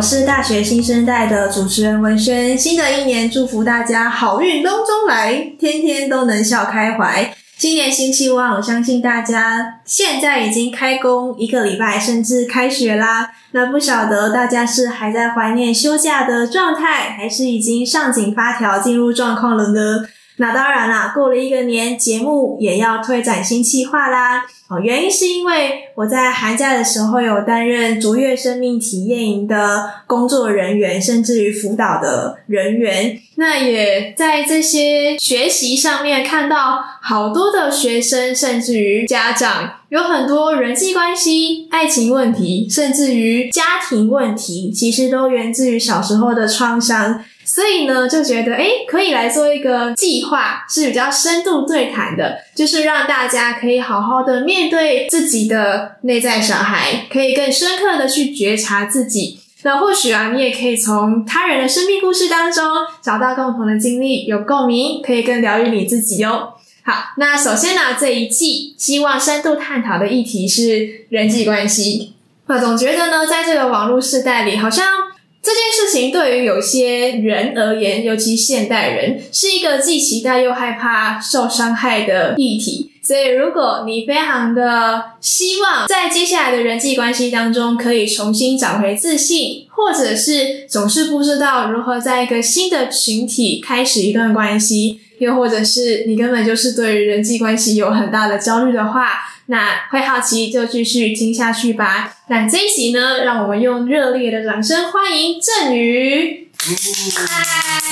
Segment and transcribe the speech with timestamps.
[0.00, 2.56] 我是大学新生代的主持人文轩。
[2.56, 7.34] 新的一年，祝福大家好运隆中来，天天都能笑开怀。
[7.58, 13.30] 新年新希望，我相信大家现在已经开工一个礼拜，甚至开学啦。
[13.50, 20.06] 那不晓得大家是还在怀念休假的状态，还是已经上紧发条进入状况了呢？
[20.40, 24.42] 那当然啦，过了一个年，节目也要推展新企划啦。
[24.68, 33.20] 哦，原因是因为我在寒假的时候有担任卓越生命体验营的工作人员，甚至于辅导的人员。
[33.34, 47.22] 那也在这些学习上面看到好多的学生，甚至于家长，有很多人际关系、爱情问题，甚至于家庭问题，其实都源自于小时候的创伤。
[47.52, 59.40] 所以呢，就觉得诶，可以来做一个计划，是比较深度对谈的，就是让大家可以好好的面对自己的内在小孩，可以更深刻的去觉察自己。
[59.64, 62.64] 那或许啊，你也可以从他人的生命故事当中
[63.02, 66.50] 找到共同的经历，有共鸣，可以更疗愈你自己哦。
[66.84, 72.14] 好，那首先呢，这一季希望深度探讨的议题是人际关系。
[72.46, 75.09] 我总觉得呢，在这个网络时代里，好像。
[75.42, 82.90] 这件事情对于有些人而言，尤其现代人，是一个既期待又害怕受伤害的议题。
[83.02, 99.12] 所以，如果你非常的希望在接下来的人际关系当中可以重新找回自信，或者是总是不知道如何在一个新的群体开始一段关系，又或者是你根本就是对于人际关系有很大的焦虑的话。
[99.46, 102.12] 那会好奇就继续听下去吧。
[102.28, 106.48] 那这一集呢，让我们用热烈的掌声欢迎振宇。
[106.56, 107.82] 嗨，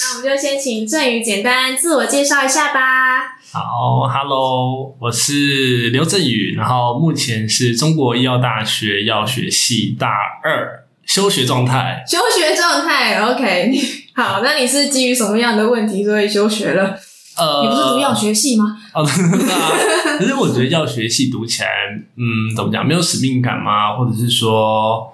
[0.00, 3.36] 那我们就先请振宇简单自我介绍一下吧。
[3.52, 10.08] 好，Hello，我是刘振宇，然后目前是中国医药大学药学系大
[10.42, 12.02] 二休学状态。
[12.08, 13.99] 休学状态，OK。
[14.14, 16.98] 好，那你是基于什么样的问题所以休学了？
[17.38, 18.76] 呃，你不是读药学系吗？
[18.92, 20.18] 哦， 对啊。
[20.18, 21.68] 可是我觉得药学系读起来，
[22.16, 23.96] 嗯，怎么讲，没有使命感吗？
[23.96, 25.10] 或者是说，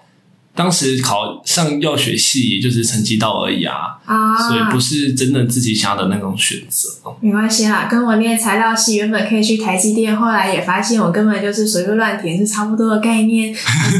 [0.57, 6.89] 当时考上药学系也就是成绩到而已啊，啊，所以不是真的自己想要的那种选择。
[7.21, 13.55] 没关系啦，跟我念材料系，原本可以去台积电，后来也发现我根本就是随便乱填，是差不多的概念。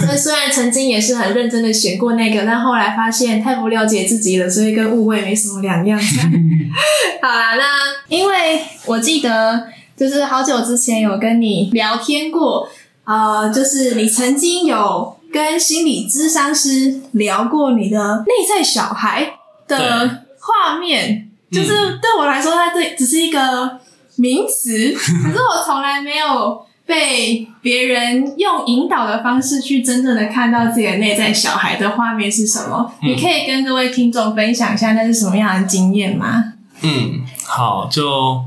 [0.09, 6.01] 但 虽然曾经也是很认真的选过那个，但后来发现太不了解自己了，所以跟误会没什么两样。
[7.21, 7.65] 好啦，那
[8.09, 12.67] 因为我记得就是好久之前有跟你聊天过，
[13.05, 15.15] 呃，就是你曾经有。
[15.37, 19.35] 跟心理咨商师聊过你的内在小孩
[19.69, 23.79] 的画面，就是对我来说，它这只是一个
[24.17, 32.91] 名词， 可是我从来没有被别人用引导的方式去真正的看到自己的内在小孩的画面是什么。
[33.03, 33.11] 嗯。
[33.11, 36.55] 你可以跟各位听众分享一下那是什么样的经验吗？
[36.81, 38.41] 嗯，好，就。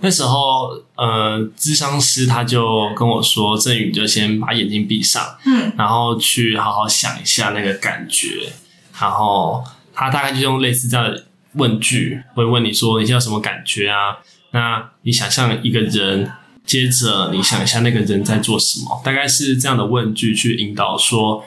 [0.00, 8.52] 那时候，呃，咨商师他就跟我说：“振宇，就先把眼睛闭上，嗯，然后去好好想一下那个感觉。
[9.00, 9.64] 然后
[9.94, 11.24] 他大概就用类似这样的
[11.54, 14.18] 问句，会问你说：‘你现在有什么感觉啊？’
[14.52, 16.30] 那你想象一个人，
[16.66, 21.42] 接着你想一下那个人在做什么，大概是这样的问句去引导说，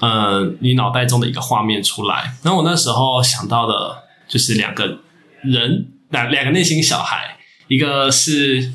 [0.00, 2.34] 呃，你脑袋中的一个画面出来。
[2.42, 4.98] 然后我那时候想到的就是两个
[5.42, 7.30] 人，两两个内心小孩。”
[7.68, 8.72] 一个是，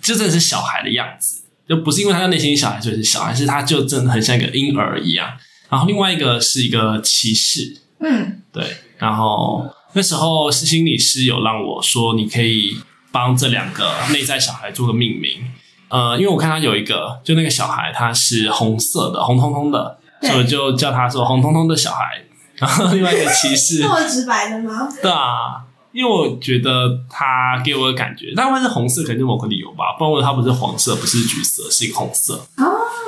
[0.00, 5.36] 就真的是小孩的样子，就不是因为他的内心小孩就是小孩，是他就真的很像一个婴儿一样。
[5.68, 8.76] 然后另外一个是一个骑士，嗯，对。
[8.98, 12.76] 然后那时候心理师有让我说，你可以
[13.12, 15.44] 帮这两个内在小孩做个命名。
[15.88, 22.24] 呃，因为我看他有一个，就那个小孩他是红色的，红彤彤的，所以就叫他说红彤彤的小孩。
[22.56, 24.88] 然后另外一个骑士，这么直白的吗？
[25.00, 25.64] 对啊。
[25.92, 29.96] 因为我觉得他给我的感觉，大概是红色，可能就某个理由吧。
[29.98, 32.46] 不然，为什么他不是黄色，不是橘色，是一个红色。
[32.58, 32.64] 哦、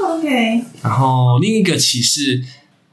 [0.09, 0.65] oh，OK。
[0.83, 2.43] 然后另一个骑士，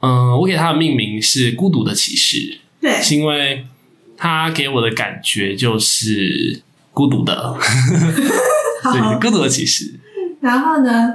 [0.00, 2.58] 嗯，我给它的命名是孤独的骑士。
[2.80, 3.66] 对，是因为
[4.16, 6.62] 它给我的感觉就是
[6.92, 7.56] 孤独的，
[8.92, 9.98] 对，孤独的骑士。
[10.40, 11.14] 然后呢？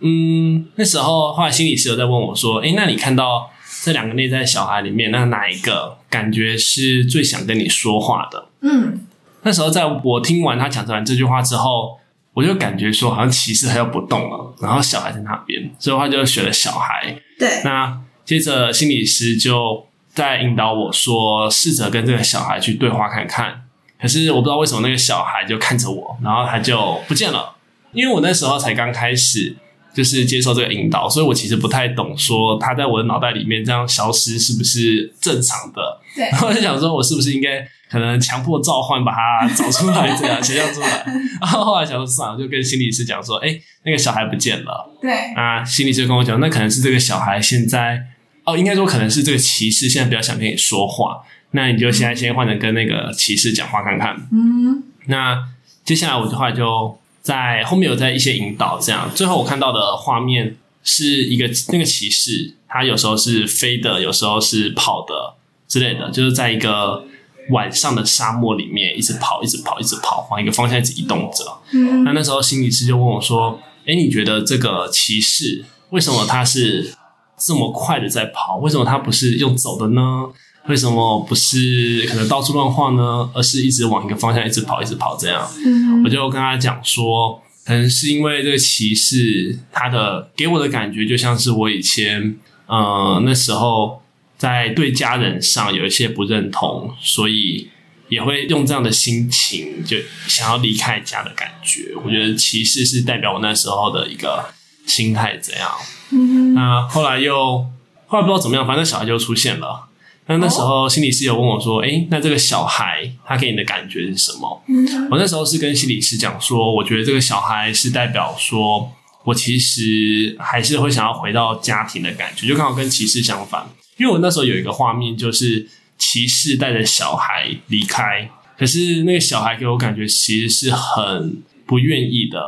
[0.00, 3.50] 嗯，那时候后来心理师有在问我说：“诶，那你看到？”
[3.88, 8.50] 这两个内在小孩里面，那哪一个感觉是最想跟你说话的？
[8.60, 9.00] 嗯，
[9.44, 11.98] 那时候在我听完他讲完这句话之后，
[12.34, 17.18] 我就感觉说，好像骑士他又不动了，然后小孩在那边，所以他就选了小孩。
[17.38, 23.62] 对，那接着心理师就在引导我说，试着跟这个小孩去对话看看。
[23.98, 27.56] 可是我不知道为什么那个小孩就看着我，然后他就不见了，
[27.92, 29.56] 因为我那时候才刚开始。
[29.98, 36.00] 就是接受这个引导，所以我其实不太懂说他在我的脑袋里面这样消失是不是正常的。
[36.14, 41.04] 对，然 后我就想说，我是不是应该可能强迫召唤把他找出来，这样想象出来。
[41.40, 44.88] 然后后来想说算了，就跟心理师讲说，哎，那个小孩不见了。
[45.02, 48.00] 对啊，心理师跟我讲，那可能是这个小孩现在
[48.44, 54.14] 哦，应该说可能是这个骑士现在比较想跟你说话，那你就现在先换成跟那个骑士讲话看看。
[54.30, 55.48] 嗯，那
[55.84, 57.00] 接下来我的话就。
[57.28, 65.34] 在后面有在一些引导，这样最后我看到的画面是一个那个骑士，他有时候是飞的，有时候是跑的
[65.68, 67.04] 之类的，就是在一个
[67.50, 71.44] 晚上的沙漠里面一直跑，一直跑，一直跑，往一个方向一直移动着。
[71.72, 76.94] 嗯，那那时候心理师就问我说：“诶，你觉得这个骑士为什么他是
[77.36, 78.56] 这么快的在跑？
[78.56, 80.30] 为什么他不是用走的呢？”
[80.68, 83.30] 为什么不是可能到处乱晃呢？
[83.34, 85.50] 而是一直往一个方向一直跑，一直跑这样。
[85.64, 94.02] 嗯，我就跟他讲说，可能是因为这个骑士他的给我的感觉就像是我以前呃那时候
[94.36, 97.68] 在对家人上有一些不认同，所以
[98.10, 101.94] 也会用这样的心情就想要离开家的感觉。
[102.04, 104.44] 我觉得骑士是代表我那时候的一个
[104.86, 105.70] 心态怎样。
[106.10, 107.66] 嗯，那后来又
[108.06, 109.87] 后来不知道怎么样，反正小孩就出现了。
[110.28, 118.92] 那那时候心理师有问我说：“诶，那这个小孩他给你的感觉是什么？”嗯，我那时候是跟心理师讲说：“我觉得这个小孩是代表说，
[119.24, 123.66] 我其实还是会想要回到家庭的感觉，就刚好跟骑士相反。
[123.96, 125.66] 因为我那时候有一个画面，就是
[125.96, 132.38] 骑士带着小孩离开，可是那个小孩给我感觉其实是很不愿意的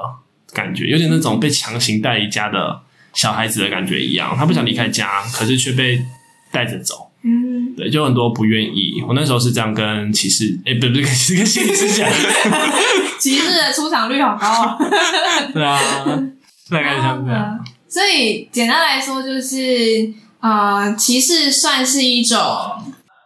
[0.53, 2.83] 感觉，有点那种被强行带离家的
[3.15, 4.37] 小孩子的感觉一样。
[4.37, 6.05] 他不想离开家，可是却被
[6.53, 7.07] 带着走。”
[7.71, 9.03] 嗯，对，就很多不愿意。
[9.07, 12.09] 我那时候是这样跟骑士，哎、欸，不不，跟骑士跟心理师讲，
[13.19, 14.79] 骑士的出场率好高啊。
[15.55, 15.79] 对啊，
[16.71, 17.59] 大概像这样。
[17.89, 22.39] 所以简单来说，就是呃，骑士算是一种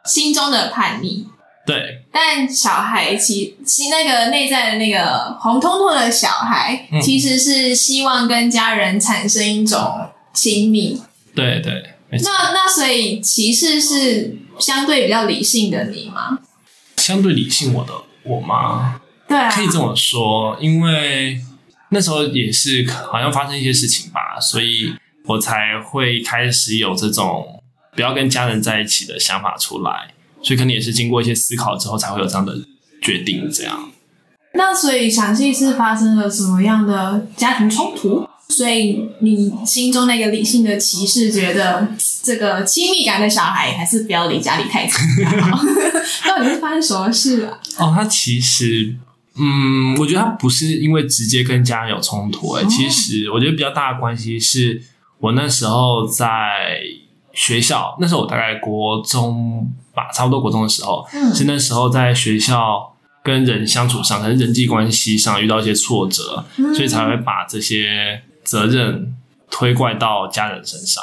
[0.06, 1.26] 心中的叛逆。
[1.66, 9.80] 对，但小孩其其那个内在的那个红彤彤的小孩，嗯、其实是希望跟家人产生一种
[10.32, 11.00] 亲密。
[11.34, 11.93] 对对。
[12.22, 16.38] 那那所以骑士是相对比较理性的你吗？
[16.96, 19.00] 相对理性我的我吗？
[19.26, 21.40] 对啊，可以这么说，因为
[21.90, 24.94] 那时候也是好像发生一些事情吧，所以
[25.26, 27.62] 我才会开始有这种
[27.94, 32.54] 不要跟家人在一起的想法出来，所以可能也是经过一些思考之后才会有这样的
[33.02, 33.50] 决定。
[33.50, 33.90] 这样。
[34.54, 38.28] 那所以详细是发生了什么样的家庭冲突？
[38.56, 41.88] 所以你心中那个理性的骑士觉得，
[42.22, 44.96] 这个亲密感的小孩还是不要离家里太近。
[46.24, 47.58] 到底是发生什么事啊？
[47.78, 48.94] 哦，他其实，
[49.36, 54.80] 嗯，我觉得他不是因为直接跟家人有冲突，欸，哎，其实我觉得比较大的关系是
[55.18, 56.78] 我那时候在
[57.32, 68.22] 学校，那时候我大概国中吧，差不多国中的时候，嗯，是那时候在学校跟人相处上，可能人际关系上遇到一些挫折，嗯，所以才会把这些。
[68.44, 69.14] 责任
[69.50, 71.02] 推怪到家人身上，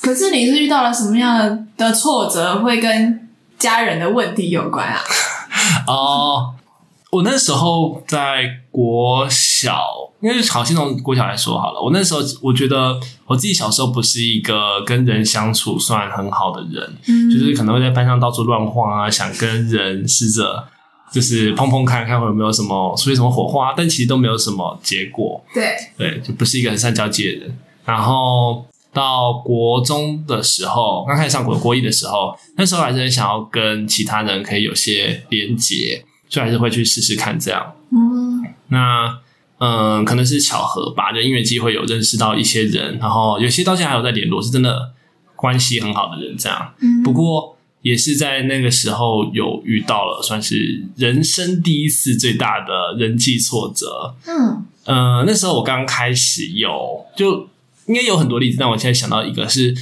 [0.00, 5.00] 可是你是遇到了什么样的挫折，会跟家人的问题有关啊？
[5.86, 6.54] 哦，
[7.10, 9.82] 我那时候在国小，
[10.20, 11.80] 因为好，先从国小来说好了。
[11.80, 20.66] 我那时候我觉得我自己小时候不是一个跟人相处算很好的人，嗯，就是可能会在班上到处乱晃啊，想跟人试着。
[21.12, 25.42] 就是碰碰看看会有没有什么出现什么火花，但其实都没有什么结果。
[25.52, 27.58] 对对，就不是一个很善交际的人。
[27.84, 37.72] 然后到国中的时候，刚开始上国国一的时候，那时候还是很想要跟其他人可以有些连结，所以还是会去试试看这样。
[37.90, 39.18] 嗯，那
[39.58, 44.92] 嗯，可能是巧合吧，就因为机会有认识到一些人，然后有些到现在还有在联络，是真的
[45.34, 46.72] 关系很好的人这样。
[46.80, 47.56] 嗯，不过。
[47.82, 54.14] 也是在那个时候有遇到了，算是人生第一次最大的人际挫折。
[54.26, 57.48] 嗯，呃，那时候我刚开始有，就
[57.86, 59.74] 应该有很多例子，但我现在想到一个是，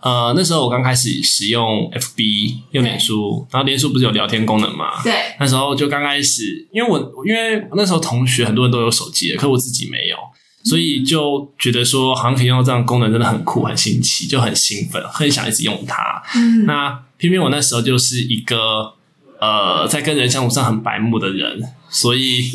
[0.00, 5.02] 呃，那时候我刚开始使用 FB 用脸书，然后脸书不是有聊天功能嘛？
[5.02, 10.16] 对，那时候就刚开始，因为我因为那时候同学很多人都有手机，可是我自己没有。
[10.64, 16.22] 所以就觉得说，好像可以用到这样的功能，真的很酷、很新奇，就很兴奋，很想一直用它。
[16.34, 18.92] 嗯，那偏偏我那时候就是一个
[19.40, 22.50] 呃，在跟人相处上很白目的人，所以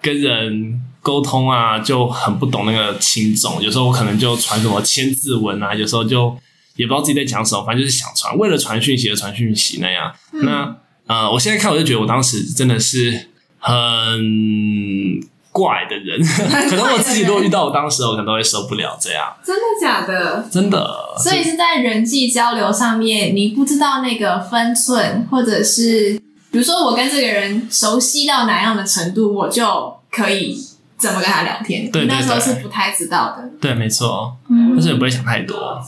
[0.00, 3.60] 跟人沟通啊就很不懂那个轻重。
[3.60, 6.36] 有时候我可能就传什么千字文啊，有时候就
[6.76, 10.12] 也不知道自己在讲什么，反正就是想传，为了传讯息而传讯息那样。
[10.32, 15.26] 嗯、那呃，我现在看我就觉得，我当时真的是很。
[15.56, 16.20] 怪的人，
[16.68, 19.34] 可能我自己如果遇到我当时，我可能都会受不了这样。
[19.42, 20.46] 真的假的？
[20.52, 20.86] 真的。
[21.18, 26.20] 所以是在人际交流上面，你不知道那个分寸，或者是
[26.50, 30.58] 比如说我跟这个人熟悉到哪样的程度，我就可以
[30.98, 31.90] 怎么跟他聊天。
[31.90, 33.48] 对，对，对，那时候是不太知道的。
[33.58, 34.36] 对，没错。
[34.50, 35.80] 嗯，但是也不会想太多。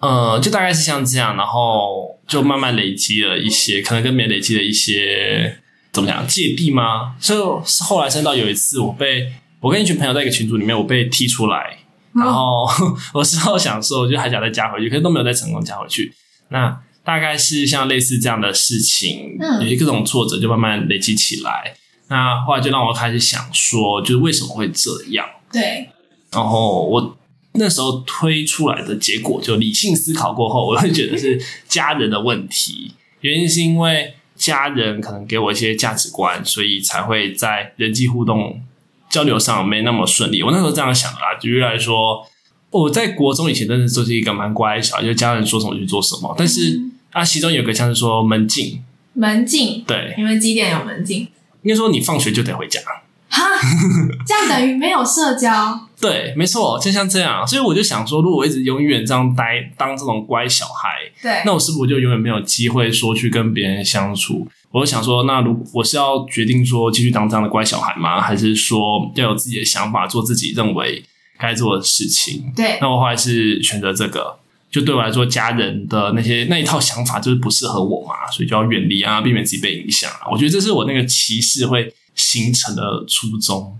[0.00, 5.60] 呃，就大概是像这样，然后就慢慢累积了一些，可能跟别人累积了一些。
[5.94, 7.14] 怎么讲芥蒂吗？
[7.20, 7.38] 所以
[7.84, 11.78] 后来升到有一次，我被我跟一群朋友在一个群组里面，我被踢出来，
[12.12, 16.12] 然后、嗯、我事后想说，我就还想再加回去，可是都没有再成功加回去。
[16.48, 21.72] 那大概是像类似这样的事情，嗯、有些各种挫折就慢慢累积起来。
[22.08, 25.24] 那后来就让我开始想说，就是为什么会这样？
[25.52, 25.88] 对。
[26.32, 27.16] 然后我
[27.52, 34.14] 那时候推出来的结果，就理性思考过后，我会觉得是家人的问题，原因是因为。
[34.44, 38.60] 家人可能给我一些价值观，所以才会在人际互动
[39.08, 40.42] 交流上没那么顺利。
[40.42, 42.26] 我那时候这样想的啦，举例来说，
[42.68, 46.34] 我在国中以前真的就是一个蛮乖的小孩，就家人说什么就做什么。
[46.36, 46.78] 但是
[47.12, 48.82] 啊，其中有个像是说门禁，
[49.14, 51.20] 门禁，对，因为几点有门禁？
[51.62, 52.80] 应该说你放学就得回家。
[53.64, 53.78] 哈，
[54.26, 55.80] 这样等于没有社交。
[56.00, 57.46] 对，没错，就像这样。
[57.46, 64.46] 所以我就想说，如果我一直永远这样待，当这种乖小孩，对，那我是不是就永远没有机会说去跟别人相处？
[64.70, 68.20] 我就想说，那如果我是要决定说继续当这样的乖小孩吗？
[68.20, 71.02] 还是说要有自己的想法，做自己认为
[71.38, 72.52] 该做的事情？
[72.54, 74.36] 对，那我后来是选择这个。
[74.70, 80.26] 就对我来说，家人的那些那一套想法就是不适合我嘛，所以就要远离啊，避免自己被影响啊。
[80.32, 81.94] 我觉得这是我那个歧视会。
[82.14, 83.76] 形成的初衷，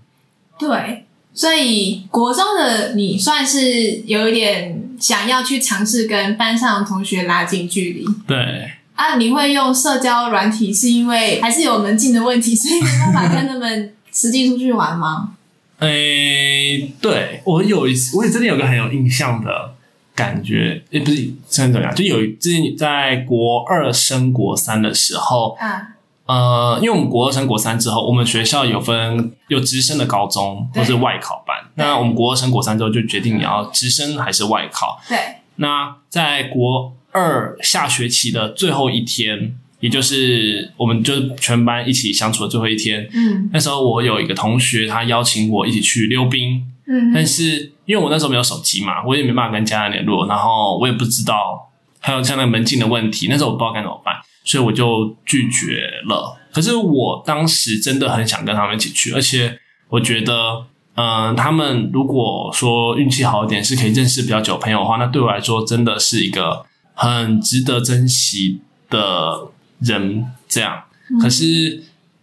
[0.59, 8.07] 对，所以国中的你算是有一点想要去尝试跟班上的同学拉近距离。
[8.27, 15.35] 对啊，你会用社交软体，是因为还是有门禁的问题，所以没办法跟他们实际出去玩吗？
[15.79, 19.75] 诶、欸，对，我有一次，我也真的有个很有印象的
[20.15, 25.94] 感觉，也、欸、不是真的怎么样，就有之前在国二升国三的时候啊。
[26.27, 31.57] 呃，因为我们国二升国三之后，我们学校有分有直升的高中或是外考班。
[31.75, 34.99] 那我们国二升国三之后，就决定你要直升还是外考。
[35.07, 35.19] 对。
[35.57, 43.07] 那在国二下学期的最后一天，也就是我们就全班一起相处的最后一天。
[43.13, 43.51] 嗯。
[43.53, 46.65] 那时候我有一个同学，他邀请我一起去溜冰。
[46.87, 47.13] 嗯。
[47.13, 54.15] 但是因为我那时候没有手机嘛，我也没办法跟家人联络，然后我也不知道还有像那个门禁的问题，那时候我不知道该怎么办。
[54.45, 56.39] 所以我就拒绝了。
[56.53, 59.59] 可是我当时真的很想跟他们一起去，而且
[59.89, 69.49] 我觉得，嗯、呃，他们如果说运气好一点，是可以认识比较久的朋友的话，那对我来说真的是一个很值得珍惜的
[69.81, 70.27] 人。
[70.47, 70.85] 这样，
[71.21, 71.83] 可是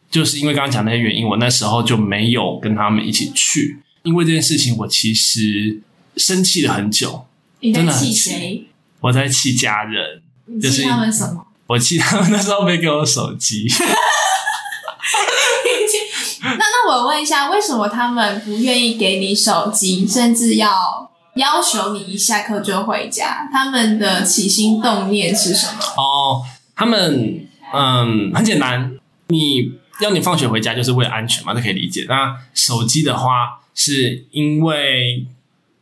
[0.10, 3.82] 就是因为刚刚讲那些原因，我那时候就没有跟他们一起去。
[4.04, 5.82] 因为这件事情，我其实
[6.16, 7.26] 生气了很久。
[7.60, 8.68] 你在气谁？
[9.02, 10.22] 我在气家人。
[10.46, 11.46] 你气他们什么？
[11.68, 13.68] 我记得他们那时候没给我手机。
[16.44, 23.48] 那那我问一下，为什么他们不愿意给你手机，甚至要要求你一下课就回家？
[23.52, 25.82] 他们的起心动念是什么？
[25.98, 26.44] 哦，
[26.76, 32.06] 他们嗯，很简单，你要你放学回家就是为了安全嘛，这可以理解。
[32.10, 35.26] 那手机的话，是因为。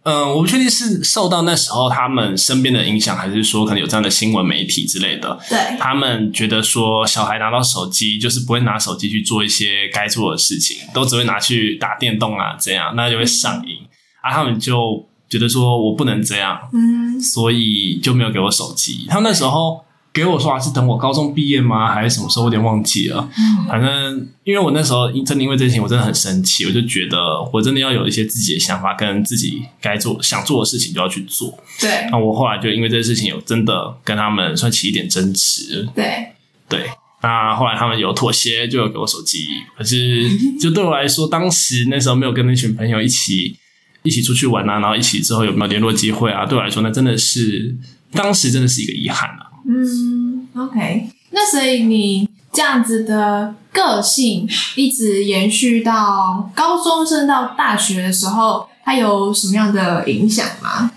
[0.03, 5.37] 嗯，我不确定是受到那时候他们身边的影响，还是说可能有这样的新闻媒体之类的。
[5.49, 13.77] 对，他们觉得说小孩拿到手机就是不会拿手机去做一些该做的事情，都只会拿去打电动啊，这样那就会上瘾。
[14.21, 19.05] 啊，他们就觉得说我不能这样，嗯，所以就没有给我手机。
[19.09, 19.83] 他们那时候。
[20.11, 21.93] 给我说还是等我高中毕业吗？
[21.93, 22.43] 还是什么时候？
[22.43, 23.29] 我有点忘记了。
[23.37, 26.65] 嗯，反正因为我那时候真的因为这件事情，我真的很生气。
[26.65, 27.17] 我就觉得
[27.53, 31.57] 我真的要有一些自己的想法，跟自己该做想做的事情就要去做。
[31.79, 32.07] 对。
[32.11, 35.87] 那我后来就因为这件事情有真的跟他们算起一点争执。
[35.93, 36.29] 对。
[36.67, 36.85] 对。
[37.21, 39.47] 那后来他们有妥协，就有给我手机。
[39.77, 40.27] 可是
[40.59, 43.55] 就对我来说，当时那时候没有跟那群朋友一起
[44.03, 46.45] 一起出去玩啊，然后一起之后有没有联络机会啊？
[46.45, 47.75] 对我来说，那真的是
[48.13, 49.45] 当时真的是一个遗憾啊。
[49.71, 60.89] 嗯，OK，那所以你这样子的个性一直延续到高中升到大学的时候，它有什么样的影响吗？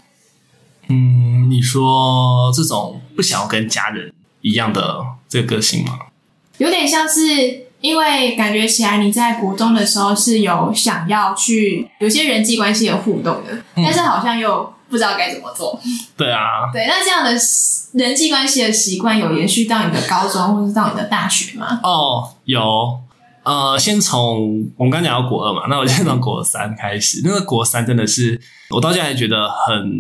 [0.89, 4.11] 嗯，你说这种不想要跟家人
[4.41, 5.99] 一样的这个个性吗？
[6.57, 14.73] 有点像是，因为感觉起来你在国中的时候是有想要去有些人际关系有互动的，嗯，但是好像又。
[14.93, 15.81] 不知道该怎么做。
[16.19, 17.31] 对啊，对，那这样的
[17.95, 21.81] 人际关系的习惯有延续到你的高中，或是到你的大学吗？
[21.83, 23.01] 哦，有，
[23.43, 27.23] 呃，先从我们刚讲到国二嘛， 那我先从国三开始。
[27.25, 29.91] 那个国三真的是我到现在还觉得很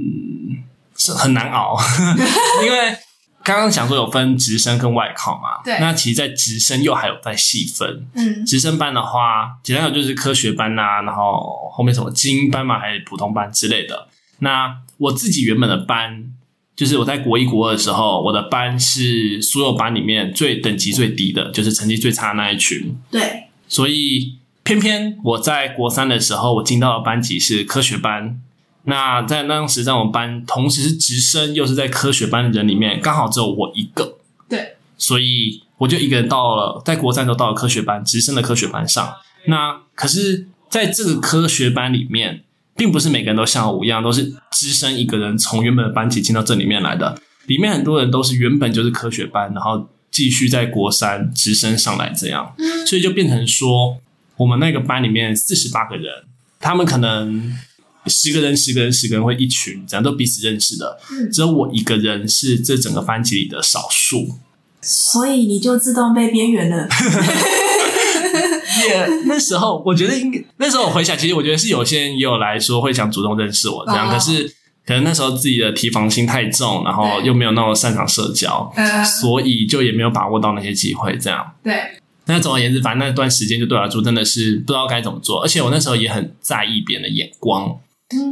[0.94, 1.74] 是很难熬，
[2.62, 2.94] 因为
[3.42, 5.62] 刚刚讲说有分直升跟外考嘛。
[5.64, 5.78] 对。
[5.80, 8.06] 那其实，在直升又还有在细分。
[8.14, 8.44] 嗯。
[8.44, 14.06] 直升班的话，简单讲就是科学班呐、啊，然后后面什么精英班嘛，还是普通班之类的。
[14.42, 16.32] 那我自己原本的班，
[16.74, 22.96] 就是我在国一、国二的时候，我的班是所有班里面最等级最低的，就是成绩最差的那一群。
[23.08, 23.44] 对。
[23.68, 28.40] 所以偏偏我在国三的时候，我进到的班级是科学班。
[28.84, 34.18] 那在当时在我们班，同时是直升又是在科学班的人里面，刚好只有我一个。
[34.48, 34.74] 对。
[34.98, 39.14] 所以我就一个人到了，在国三都到了科学班，直升的科学班上。
[39.46, 42.42] 那可是在这个科学班里面。
[42.76, 47.20] 并不是每个人都像我一样，都是只身一个人从原本的班级进到这里面来的。
[47.46, 52.54] 里面很多人都是原本就是科学班，然后继续在国三直升上来这样，
[52.86, 53.96] 所以就变成说，
[54.36, 56.12] 我们那个班里面四十八个人，
[56.60, 57.52] 他们可能
[58.06, 60.98] 十个人、十个人、十个人会一群，这样都彼此认识的，
[61.32, 64.38] 只有我一个人是这整个班级里的少数，
[64.80, 66.86] 所以你就自动被边缘了。
[68.80, 74.46] 也、那时候，我觉得应该那时候我回想，其实我觉得是有些人也有来说会想主动认识我这样，可是
[74.86, 78.72] 可能那时候自己的提防心太重，然后又没有那么擅长社交，
[79.20, 81.52] 所以就也没有把握到那些机会这样。
[81.62, 81.74] 对。
[82.26, 87.76] 那总而言之，反正那段时间就对我来说真的是不知道该怎么做，而且我那时候也很在意别人的眼光，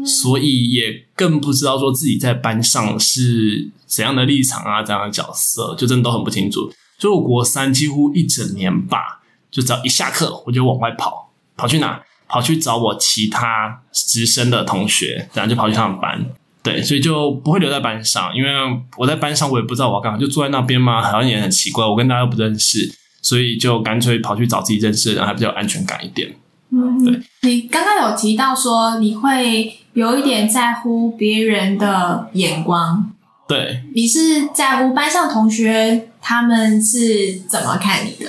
[0.07, 6.71] 所以也更不知道说自己在班上是怎样的立场啊，怎样的角色，就真的都很不清楚。
[6.99, 9.20] 所以我国三几乎一整年吧。
[9.51, 12.01] 就只要一下课，我就往外跑，跑去哪？
[12.29, 16.25] 跑去找我其他直升的同学，然后就跑去他们班。
[16.63, 18.51] 对，所以就不会留在班上，因为
[18.97, 21.85] 我在班上我也不知道我要干嘛，就坐在那边嘛，好像也很奇怪。
[21.85, 26.33] 我跟大家都不认识，所以就干脆跑去找自己认识的人，还比较有安全感一点。
[26.71, 27.21] 嗯，对。
[27.43, 33.11] 你刚刚有提到说你会有一点在乎别人的眼光，
[33.49, 38.27] 对，你是在乎班上同学他们是怎么看你的？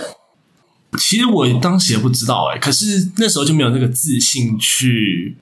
[0.98, 5.38] 其实我当时也不知道哎、欸，可是那时候就没有那个自信去，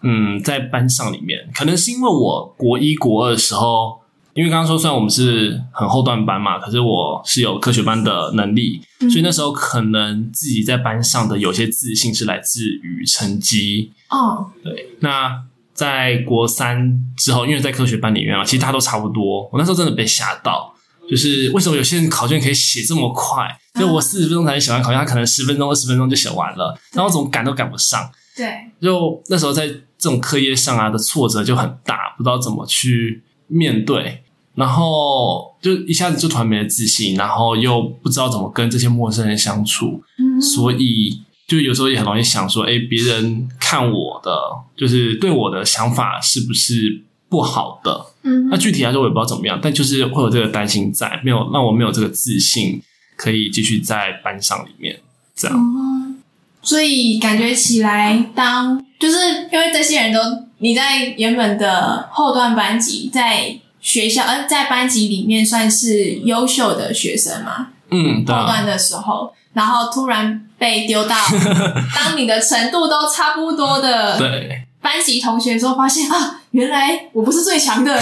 [0.00, 4.00] 嗯，在班上里面，可能是因为我国一国二的时候，
[4.34, 14.50] 因为刚刚说虽然我们是很后段班嘛，可是我是有科学班的能力，嗯、所以那时候可能自己在班上的有些自信是来自于成绩哦。
[14.62, 15.42] 对，那
[15.74, 20.72] 在国三之后，因为在科学班里面啊，其实大家都差不多，我那时候真的被吓到。
[21.08, 23.46] 就是为什么有些人考卷可以写这么快？
[23.78, 28.10] 就我四十分钟才能写完考卷，他可能十分钟、二十分钟就写完了，然后我怎么赶都赶不上。
[28.36, 34.22] 对，就那时候在这种课业上啊的挫折就很大，不知道怎么去面对，
[34.54, 44.30] 然后就一下子就突然没了自信，然后又不知道怎么跟这些陌生人相处，嗯，所以就有时候也很容易想说，哎，别人看我的，
[44.76, 48.06] 就是对我的想法是不是不好的？
[48.26, 52.82] 嗯，那具体来说我也不知道怎么样，但就是会有这个担心在，没有让我没有这个自信，
[53.16, 54.98] 可以继续在班上里面
[55.36, 55.56] 这样。
[55.56, 56.18] 嗯，
[56.60, 59.16] 所以感觉起来当，当就是
[59.52, 60.18] 因为这些人都
[60.58, 71.14] 你在原本的后段班级，在学校呃在班级里面算是优秀的学生嘛，嗯，后段的时候，然后突然被丢到
[71.94, 74.65] 当你的程度都差不多的对。
[74.86, 77.92] 班级同学说发现啊，原来我不是最强的，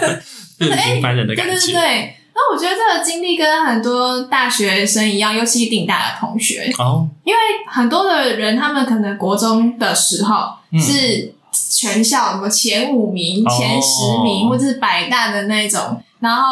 [0.58, 1.52] 哎，平凡人的感觉。
[1.52, 7.38] 对对对，那我觉得这个经历跟很多大学生一样，尤其是顶大的同学哦，因为
[7.70, 16.42] 很多的人他们可能国中的时候是全校什么前五名、前十名，或者是百大的那种，然后。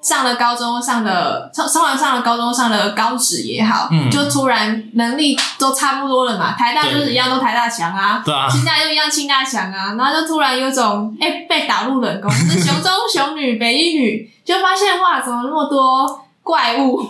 [0.00, 6.52] 上了高中，上了上上完上了高中，上了高职也好，嗯，就突然能力都差不多了嘛。
[6.52, 9.94] 台大就是一样，都台大强啊，对啊，清大就一样，清大强啊。
[9.98, 17.04] 然后就突然有种哎、欸、被打入冷宫， 是雄中雄女北一女，就发现哇，怎么那么多怪物？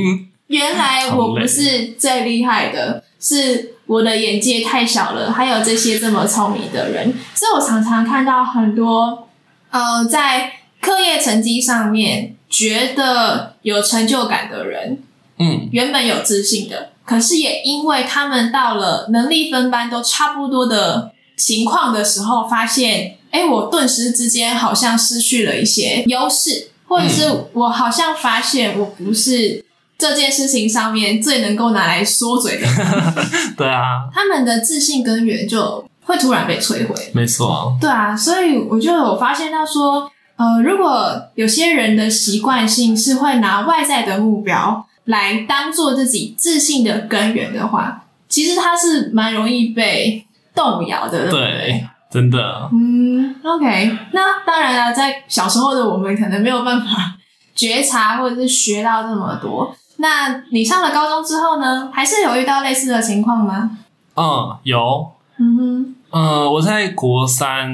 [0.48, 5.32] 原来我不是最厉害的，是我的眼界太小了。
[5.32, 9.26] 还有这些这么聪明的人，所以我常常看到很多
[9.70, 10.52] 呃在。
[10.84, 15.02] 课业成绩上面觉得有成就感的人，
[15.38, 29.64] 嗯，原本有自信的，可是也因为他们到了能力分班都差不多的情况的时候，发现，哎，我顿时之间好像失去了一些优势，或者是我好像发现我不是
[29.96, 32.66] 这件事情上面最能够拿来说嘴的。
[33.56, 36.94] 对啊，他们的自信根源就会突然被摧毁。
[37.14, 40.10] 没错，对啊，所以我就有发现到说。
[40.36, 51.30] 呃，如果有些人的习惯性是会拿外在的目标来当做自己自信的根源的话，其实他是蛮容易被动摇的。
[51.30, 52.68] 对，真的。
[52.72, 53.96] 嗯，OK。
[54.12, 57.14] 那当然了，在小时候的我们可能没有办法
[57.54, 59.74] 觉察或者是学到这么多。
[59.98, 63.78] 那你上了高中之后呢，还是有遇到类似的情况吗？
[64.16, 65.12] 嗯，有。
[65.38, 65.94] 嗯哼。
[66.10, 67.70] 呃，我在国三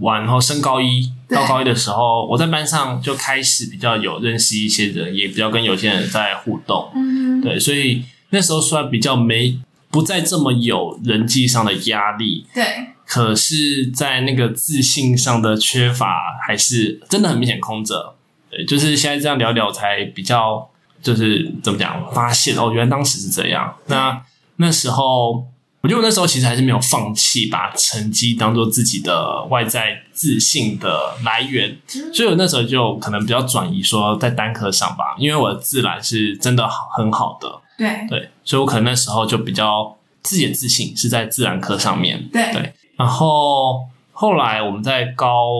[0.00, 6.90] 完后升高一到高一的时候，我在班上就开始比较有认识一些人，也比较跟有些人在互动。
[6.94, 9.58] 嗯，对，所以那时候虽然比较没
[9.90, 12.64] 不再这么有人际上的压力，对，
[13.06, 18.14] 可是在那个自信上的缺乏还是真的很明显空着。
[18.50, 20.68] 对，就是现在这样聊聊才比较，
[21.02, 23.74] 就是怎么讲，发现哦，原来当时是这样。
[23.86, 24.22] 那
[24.56, 25.46] 那时候。
[25.82, 31.76] 我觉得我那时候其实还是没有放弃，把成绩当做自己的外在自信的来源，
[32.14, 42.72] 所以我那时候就可能比较转移说在单科上吧，因为我的自然是真的很好的，对对，所以我可能那时候就比较自己的自信是在自然科上面，对对。
[42.96, 45.50] 然后后来我们在高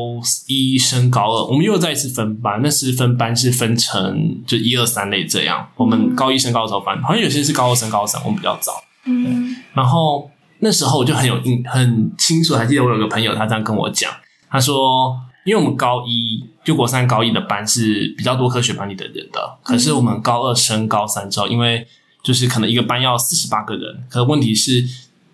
[0.47, 5.69] 一升高二，我们又再一次分班，那时分班是分成就一二三类这样。
[5.75, 8.73] 我们高一升高二时候分，好像有些是高二升高三，我们比较早。
[9.05, 14.13] 嗯，然后那时候我就很有印很清楚，还记得我有个朋友，他这样跟我讲，
[14.49, 21.85] 他说，因为我们高一就国三高一的班是比较多科学班里的人的，可是我们高二升高三之后，因为
[22.23, 24.85] 就是可能一个班要四十八个人，可是问题是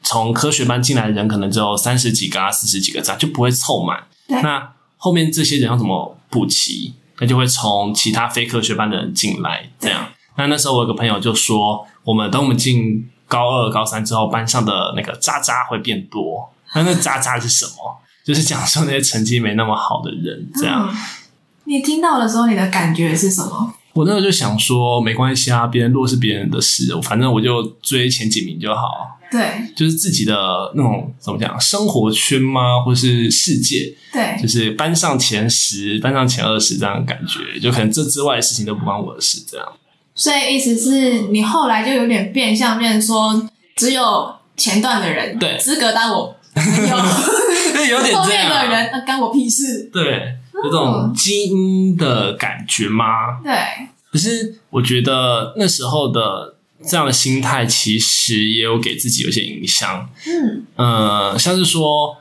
[0.02, 4.04] 从科学班进来的人可能只有三十几个啊，四十几个这样就不会凑满。
[4.42, 6.94] 那后面这些人要怎么补齐？
[7.20, 10.08] 那就会从其他非科学班的人进来，这样。
[10.38, 13.10] 那那时候我有个朋友就说，我们等我们进。
[13.28, 16.50] 高二、高三之后，班上的那个渣渣会变多。
[16.74, 17.98] 那那渣渣是什么？
[18.24, 20.88] 就是讲说那些成绩没那么好的人，这样。
[20.90, 20.96] 嗯，
[21.64, 23.74] 你听到的时候，你的感觉是什么？
[23.94, 29.18] 我那时候就想说，没关系啊，别人弱是别人的事，反正我就追前几名就好。
[29.30, 30.34] 对，就是自己的
[30.74, 32.80] 那种怎么讲，生活圈吗？
[32.80, 33.94] 或是世界？
[34.12, 39.66] 对，就是班上前十、班上前二十这样的感觉，就可能这之外的事情都不关我的事，这样。
[40.18, 46.96] 所以意思是你后来就有点变相变说，只有前段的人对资格当我朋友，
[47.88, 48.22] 有点这样。
[48.22, 49.88] 后面的人那干我屁事。
[49.92, 53.40] 对，有这种基因的感觉吗？
[53.44, 53.54] 对。
[54.10, 60.08] 可是我觉得那时候的这样的心态，其实也有给自己有些影响。
[60.26, 62.16] 嗯呃，像是说。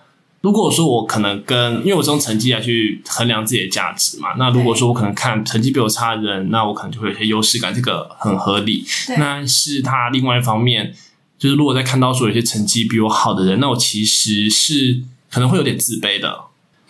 [0.48, 8.86] 如果说我可能跟，因为我是用成绩来去衡量自己的价值嘛，那如果说我可能看成绩比我差的人，那我可能就会有些优势感，这个很合理。
[9.18, 10.94] 那是他另外一方面，
[11.38, 16.30] 就是如果在看到说有些成绩比我好的人，那我其实是可能会有点自卑的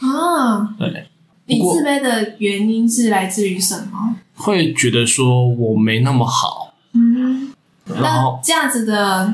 [0.02, 0.76] 啊。
[0.78, 1.08] 对，
[1.48, 4.18] 你自卑的原因是来自于什么？
[4.36, 6.76] 会觉得说我没那么好。
[6.94, 7.52] 嗯，
[7.86, 9.34] 然后这样子的。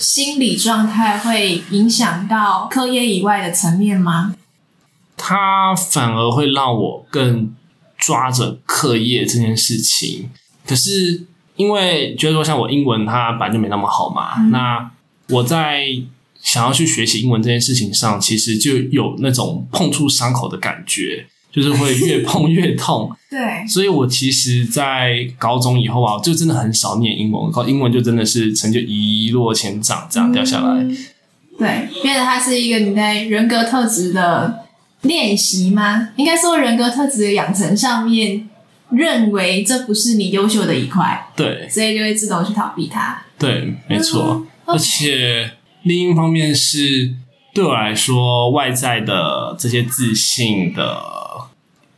[0.00, 4.34] 心理状态会影响到课业以外的层面吗？
[5.16, 7.54] 它反而会让我更
[7.98, 10.30] 抓着课业这件事情。
[10.66, 14.90] 可是因为觉得说，像我英文它本来就没那么好嘛，嗯、那
[15.28, 15.84] 我在
[16.40, 21.26] 想要去学习英文这件事情上，其实就有那种碰触伤口的感觉。
[21.52, 30.80] 就是会越 碰越痛，对，所以我其实，在高中以后啊，就真的很少念英文，考英文就真的是成绩一落千丈，这样掉下来。
[30.82, 30.96] 嗯、
[31.58, 34.64] 对，变得它是一个你在人格特质的
[35.02, 36.10] 练习吗？
[36.16, 38.48] 应该说人格特质的养成上面，
[38.90, 43.20] 认为这不是你优秀的一块，对，所以就会自动去逃避它。
[43.36, 45.50] 对，没错，嗯、而且
[45.82, 47.12] 另一方面是
[47.52, 51.19] 对我来说，外在的这些自信的。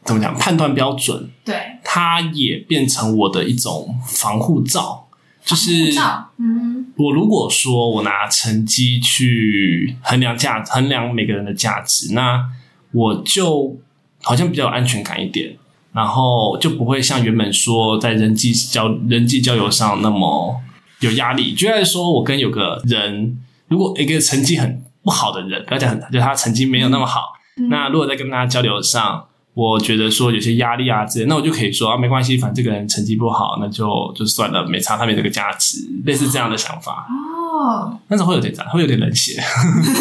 [0.04, 0.36] 怎么讲？
[0.36, 5.08] 判断标准，对，它也变成我的一种防护罩。
[5.44, 5.92] 就是，
[6.38, 12.48] 嗯，我如果说我拿成绩去衡量价，衡量每个人的价值，那
[12.92, 13.76] 我就
[14.22, 15.56] 好像比较有安全感一点，
[15.92, 20.60] 然后就不会像原本说在人际交人际交流上那么
[21.00, 21.54] 有压力。
[21.54, 23.36] 就在说我跟有个人，
[23.66, 29.26] 如果一个成绩很不好的人，不要讲很，就他成绩没有那么好，嗯，那如果在跟他交流上。
[29.54, 37.06] 我觉得说有些压力啊之类，那我就可以说啊，没关系，反正这个人成绩不好，那就就算了，没差，他没这个价值，类似这样的想法。
[37.06, 39.38] 哦，但是会有点杂，会有点冷血，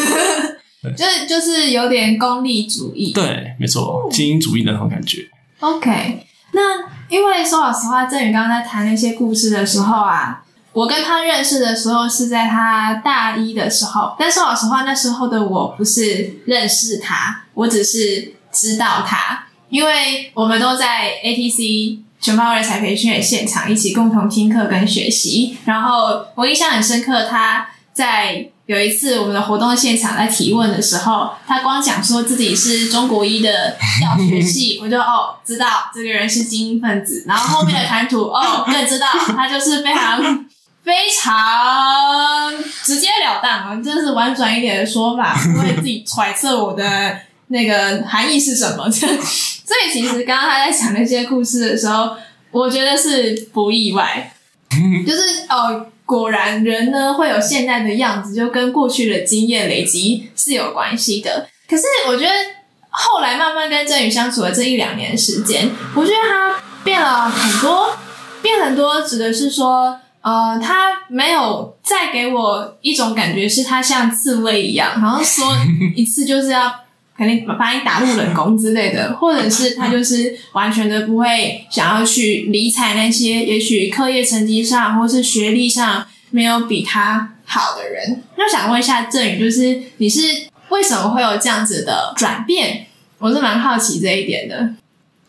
[0.81, 3.11] 对就是就是有点功利主义。
[3.11, 5.29] 对，没错，精英主义的那种感觉。
[5.59, 18.35] OK，那因为说老实话，振宇刚刚在谈那些故事的时候啊，我跟他认识的时候是在他大一的时候，但说老实话，那时候的我不是认识他，我只是。
[18.51, 25.57] 知道他，因为我们都在 ATC 全方人才培训的现场，一起共同听课跟学习。
[25.65, 37.23] 然后我印象很深刻，他在有一次我们的活动现场在提问的时候，他光讲说自己是中国医的药学系， 我就哦知道这个人是精英分子。
[37.27, 40.45] 然后后面的谈吐哦更知道他就是非常。
[40.83, 42.51] 非常
[42.83, 47.15] 直截了当啊，真的是婉转一点的说法，不会自己揣测我的
[47.51, 48.89] 那个含义是什么。
[48.91, 52.11] 所以其实刚刚他在讲那些故事的时候，
[52.51, 54.33] 我觉得是不意外，
[55.05, 61.47] 就是哦，果然人呢会有现在的样子，就跟过去的经验累积是有关系的。
[61.69, 62.31] 可是我觉得
[62.89, 67.95] 后来慢慢跟振宇相处的这一两年时间，我觉得他变了很多，
[68.41, 69.99] 变很多指的是说。
[70.23, 75.51] 呃，他没有再给我一种感觉，是他像刺猬一样，好像说
[75.95, 76.71] 一次就是要
[77.17, 88.23] 肯定把你打入冷宫之类的，或者是他就是完全的不会想要去理睬那些也许课业成绩上或是学历上没有比他好的人。
[88.37, 90.21] 那想问一下振宇，就是你是
[90.69, 92.87] 为什么会有这样子的转变？
[93.19, 94.73] 我是蛮好奇这一点的。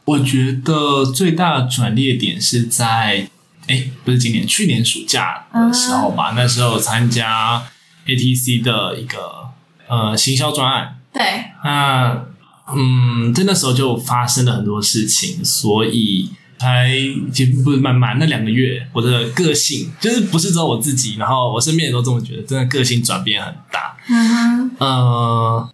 [0.04, 3.28] 我觉得最大的转捩点是在。
[3.68, 6.32] 哎，不是今年，去年暑假的时候吧。
[6.32, 6.34] Uh.
[6.34, 7.62] 那时候参加
[8.04, 9.50] ATC 的一个
[9.86, 10.96] 呃行销专案。
[11.12, 11.22] 对。
[11.64, 12.26] 那
[12.74, 16.90] 嗯，在那时候就发生了很多事情，所以才
[17.32, 23.96] 其实不是慢慢那两个月，我的个性就是不是只有我自己，然后我身边也都这么觉得，真的个性转变很大。
[24.08, 24.70] 嗯哼。
[24.78, 25.68] 呃，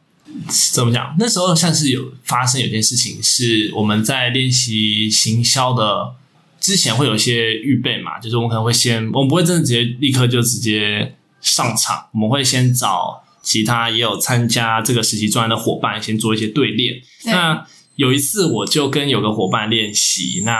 [0.72, 1.14] 怎么讲？
[1.18, 6.14] 那时候像是有发生有件事情，是我们在练习行销的。
[6.60, 17.00] 之前会有一些预备嘛，就是我们可能会先，我们不会真的直接立刻就直接上场，我们会先找其他也有参加这个实习专案的伙伴，先做一些对练。
[17.24, 20.54] 那有一次我就跟有个伙伴练习，那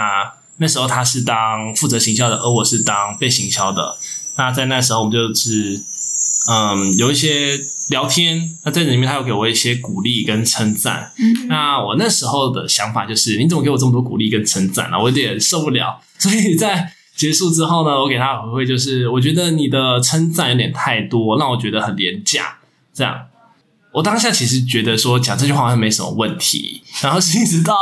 [0.57, 3.95] 那时候他是当负责行销的，而我是当被行销的。
[4.37, 5.79] 那在那时候我们就是，
[6.49, 7.59] 嗯，有一些。
[7.89, 11.11] 聊天，那在里面他有给我一些鼓励跟称赞。
[11.17, 14.99] 嗯，那我那时候的想法就是，你怎么给我这么多鼓励跟称赞啊？
[14.99, 15.99] 我有点受不了。
[16.19, 22.58] 所以在结束之后呢，我给他回馈就是，我觉得你的称赞有点太多，让我觉得很廉价。
[22.99, 23.27] 这样，
[23.93, 26.83] 我当下其实觉得说讲这句话好像没什么问题。
[27.01, 27.73] 然后是一直到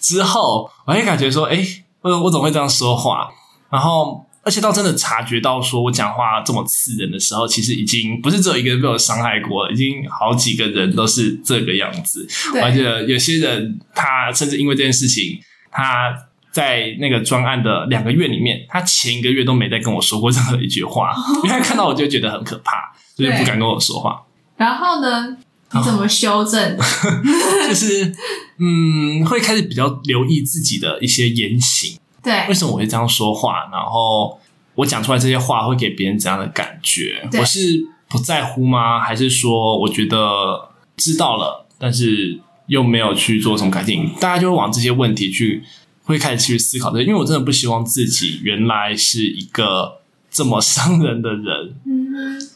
[0.00, 1.66] 之后，我会感觉说，哎，
[2.02, 3.28] 我我怎么会这样说话？
[3.70, 4.22] 然后。
[4.46, 12.24] 而且到真的察觉到说我讲话这么刺人的时候，其实已经不是只有一个人被我伤害过，已经好几个人都是这个样子。
[12.62, 15.36] 而且有些人他甚至因为这件事情，
[15.72, 16.14] 他
[16.52, 21.12] 在那个专案的两个月里面，他前一个月都没再跟我说过任何一句话，
[21.42, 24.22] 因为他看到我就觉得很可怕，所以不敢跟我说话。
[24.56, 25.36] 然后呢，
[25.72, 26.76] 你怎么修正？
[27.68, 28.14] 就是
[28.58, 31.98] 嗯，会开始比较留意自己的一些言行。
[32.22, 33.68] 对，为什么我会这样说话？
[33.70, 34.40] 然后
[34.74, 37.28] 我讲出来这些话会给别人怎样的感觉？
[37.38, 38.98] 我是不在乎吗？
[39.00, 44.10] 还是说我觉得知道了，但是又没有去做什么改进？
[44.20, 45.62] 大家就会往这些问题去，
[46.04, 46.90] 会开始去思考。
[46.92, 51.74] 这，因为我真的不希望自己原来是一个这么伤人的人。
[51.84, 52.50] 嗯。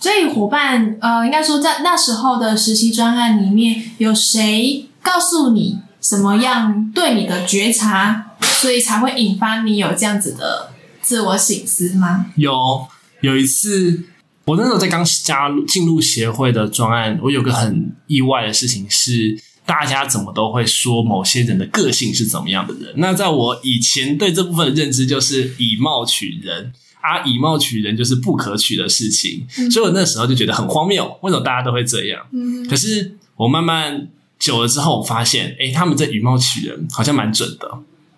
[0.00, 8.24] 所以伙伴，呃，应该说在那时候的实习专案里面，有谁告诉你什么样对你的觉察？
[8.60, 12.26] 所以才会引发你有这样子的自我省思吗？
[12.36, 12.86] 有，
[13.20, 14.04] 有一次，
[14.44, 22.94] 我那时候在刚加入进入协会的专案，我有个很意外的事情是，大家怎么都会说某些人的个性是怎么样的人。
[22.96, 32.20] 那在我以前对这部分的认知就是以貌取人啊，以貌取人就是不可取的事情，嗯，所以我那时候就觉得很荒谬，为什么大家都会这样？
[32.32, 34.08] 嗯，可是我慢慢
[34.38, 37.68] 久了之后，我发现，诶，他们这以貌取人好像蛮准的。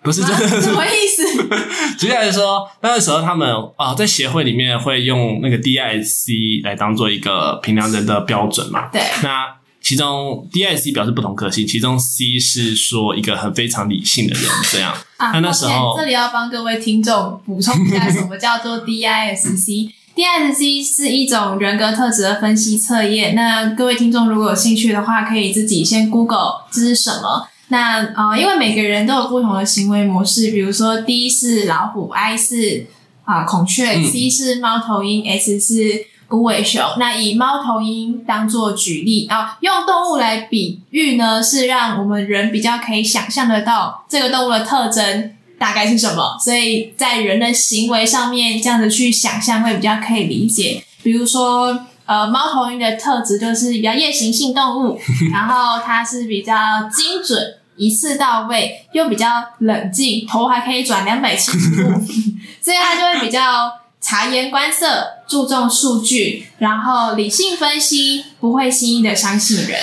[0.03, 1.23] 不是真的，什么意思？
[1.95, 8.87] 接下来说，那个时候他们啊，在协会里面会用那个 DISC 来当做一个评量人的标准嘛？
[8.91, 8.99] 对。
[9.21, 9.45] 那
[9.81, 14.93] 其中 DISC 表示不同个性，其中 C 是说一个很非常理性的人，这样。
[15.17, 23.33] 啊，那那时候这里要帮各位听众补充一下，什么叫做 DISC？DISC 是一种人格特质的分析测验。
[23.33, 27.47] 那各位听众如果有兴趣的话，可以自己先 Google 这是什么。
[27.69, 32.87] 那呃，因为每个人都有不同的行为模式，比如说 D 是老虎，I 是
[33.23, 36.81] 啊、呃、孔雀、嗯、，C 是猫头鹰，S 是无尾熊。
[36.97, 46.37] 那以猫头鹰当做举例啊、呃，用动物来比喻呢，是让我们人比较可以想象得到这个动物的特征大概是什么。
[46.39, 50.83] 所以在人的行为上面，这样子去想象会比较可以理解。
[51.03, 54.99] 比如说，呃，猫头鹰的特质就是比较夜行性动物，
[55.31, 56.53] 然后它是比较
[56.91, 57.57] 精准。
[57.77, 59.27] 一次到位，又比较
[59.59, 61.89] 冷静，头还可以转两百七十度，
[62.61, 69.79] 所以它就会比较察言观色，注重数据，然后理性分析，不会轻易的相信人。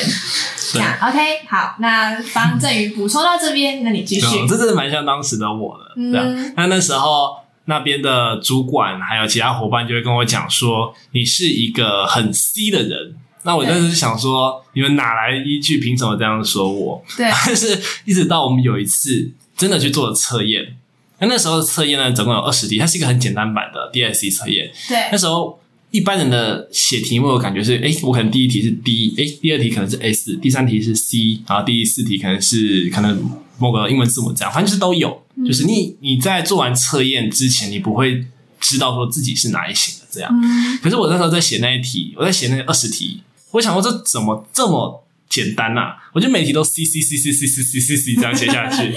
[0.72, 4.26] 这样 OK，好，那方振宇补充到这边，那你继续。
[4.46, 6.52] 这真的蛮像当时的我的，嗯。
[6.56, 13.16] 那那时候那边的主管还有其他伙伴就会跟我讲说，你是一个很 C 的人。
[13.44, 17.02] 那我当时想说，你们哪来依据，凭什么这样说我？
[17.16, 17.30] 对。
[17.46, 20.76] 但是一直到我们有一次真的去做了测验，
[21.20, 24.70] 那那时候的测验呢，总共有二十题，它是一个很简单版的 DSE 测验。
[24.88, 24.96] 对。
[25.12, 25.58] 那时候。
[25.90, 33.18] 一般人的写题目，我感觉是，诶，我可能第一题是 D，诶，第二题可能是 S，第三题是 C，然后第四题可能是可能
[33.56, 35.22] 某个英文字母这样，反正就是都有。
[35.36, 38.22] 嗯、就是你你在做完测验之前，你不会
[38.60, 40.30] 知道说自己是哪一型的这样。
[40.30, 45.96] 嗯、可是我那时候在写那一题，我在写那二十题，我想说这怎么这么简单呐、啊？
[46.12, 48.92] 我就每题都 C C C C C C C C C 这样写下去。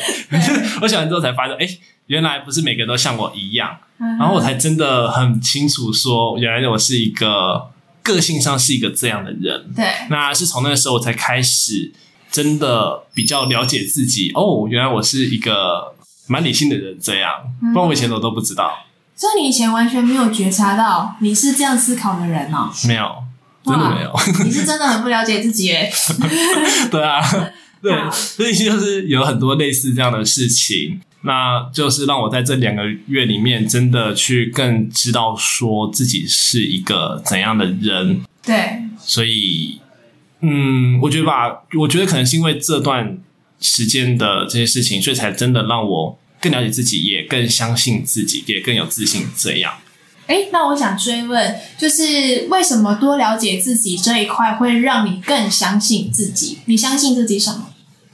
[0.82, 1.80] 我写完之后才发现，诶，
[2.12, 3.78] 原来不是每个人都像我一样。
[3.98, 7.70] 然后我才真的很清楚说，原来我是一个
[8.04, 9.72] 个性上是一个这样的人。
[9.74, 11.94] 对，那是从那个时候我才开始
[12.30, 14.30] 真的比较了解自己。
[14.34, 15.96] 哦，原来我是一个
[16.28, 17.32] 蛮理性的人，这样，
[17.74, 18.74] 不然我以前我都不知道。
[19.16, 22.70] 所以你以前完全没有觉察到你是这样思考的人哦？
[22.88, 23.24] 没有，
[23.64, 24.12] 真的没有。
[24.44, 25.90] 你是真的很不了解自己耶。
[26.92, 27.22] 对啊，
[27.82, 31.00] 对，所以就是有很多类似这样的事情。
[31.24, 38.22] 那就是让我在这两个月里面，真的去更知道说自己是一个怎样的人。
[38.44, 39.80] 对，所以，
[40.42, 43.20] 嗯，我觉得吧，我觉得可能是因为这段
[43.60, 49.28] 时间的这些事情，所以才真的让我更了解自己，也更相信自己，也更有自信。
[49.38, 49.74] 这样。
[50.26, 56.58] 哎，那我想追问，就是为什么多了解自己这一块会让你更相信自己？
[56.66, 57.70] 你相信自己什么？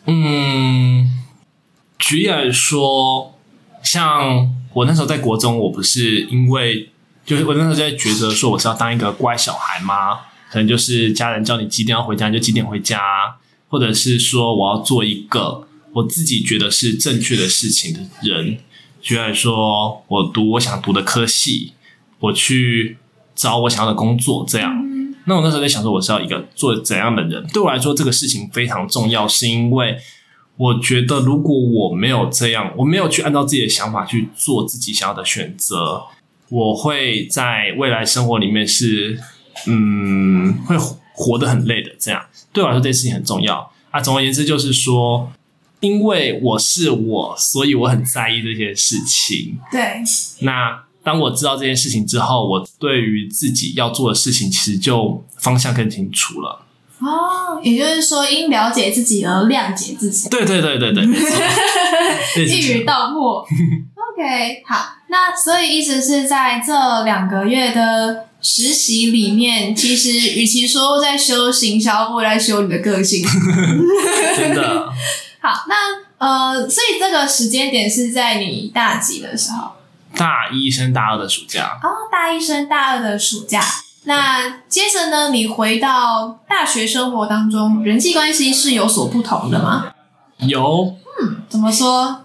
[0.08, 1.16] 嗯。
[1.99, 3.33] 举例来说，
[3.83, 6.89] 像我那时候在国中，我不是因为
[7.25, 10.19] 就是我那时候在抉择说我是要当一个乖小孩吗？
[10.51, 12.99] 可能就是家人叫你几点要回家，你就几点回家，
[13.67, 18.60] 或者是说我要做一个我自己觉得是正确的事情的人。
[19.01, 21.73] 举例来说，我读我想读的科系，
[22.19, 22.97] 我去
[23.36, 24.71] 找我想要的工作，这样。
[25.25, 27.45] 那我那时候在想说，我是要一个做怎样的人？
[27.47, 29.97] 对我来说，这个事情非常重要，是因为。
[30.58, 36.04] 我觉得，如果我没有这样，我没有去按照自己的想法去做自己想要的选择，
[36.50, 39.20] 我会在未来生活里面是，
[39.67, 40.76] 嗯，会
[41.13, 41.91] 活得很累的。
[42.00, 44.02] 这样对我来说，这件事情很重要啊。
[44.02, 45.32] 总而言之，就是说，
[45.80, 49.60] 因为我是我，所以我很在意这些事情。
[49.72, 50.02] 对。
[50.39, 56.65] 那当我知道这件事情之后，我对于自己要做的事情，其实就方向更清楚了。
[57.47, 60.27] 哦，也就是说，因了解自己而谅解自己。
[60.27, 61.05] 对对对对对，
[62.45, 63.39] 一语道破。
[64.19, 73.23] OK，好，那所以意思是在这两个月的实习里面，其实与其说在修行销，不如在修你的个性。
[74.36, 74.89] 真的。
[75.39, 75.75] 好，那
[76.17, 79.71] 呃，所以这个时间点是在你大几的时候？
[80.15, 81.79] 大一升大二的暑假。
[81.83, 83.62] 哦，大一升大二的暑假。
[84.08, 85.32] 那接着呢？
[85.32, 89.91] 你回到大学生活当中，人际关系是有所不同的吗？
[90.38, 92.24] 有，嗯，怎么说？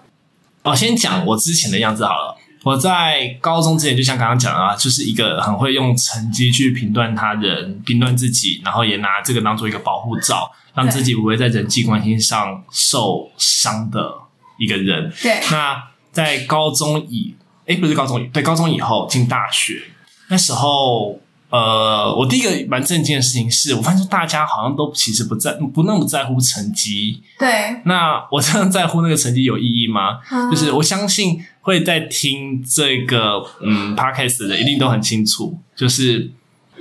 [0.63, 2.37] 哦，先讲我之前的样子好了。
[2.63, 14.15] 我在高中之前，就像刚刚讲的啊，就是一个很会用成绩去评断他人、评断自己，然后也拿这个当做一个保护罩，让自己不会在人际关系上受伤的
[14.57, 15.13] 一个人。
[15.21, 15.41] 对。
[15.51, 17.35] 那在高中以，
[17.67, 19.83] 诶，不是高中以，对，高中以后进大学，
[20.29, 21.19] 那时候。
[21.53, 27.23] 呃，我第一个蛮震惊的事情是，我发现大家好像都其实不在不那么在乎成绩。
[27.39, 27.77] 对。
[27.85, 30.19] 那我这样在乎那个成绩有意义吗？
[30.31, 30.51] 嗯。
[30.51, 36.31] 就是我相信会在听这个嗯 podcast 的人一定都很清楚，就是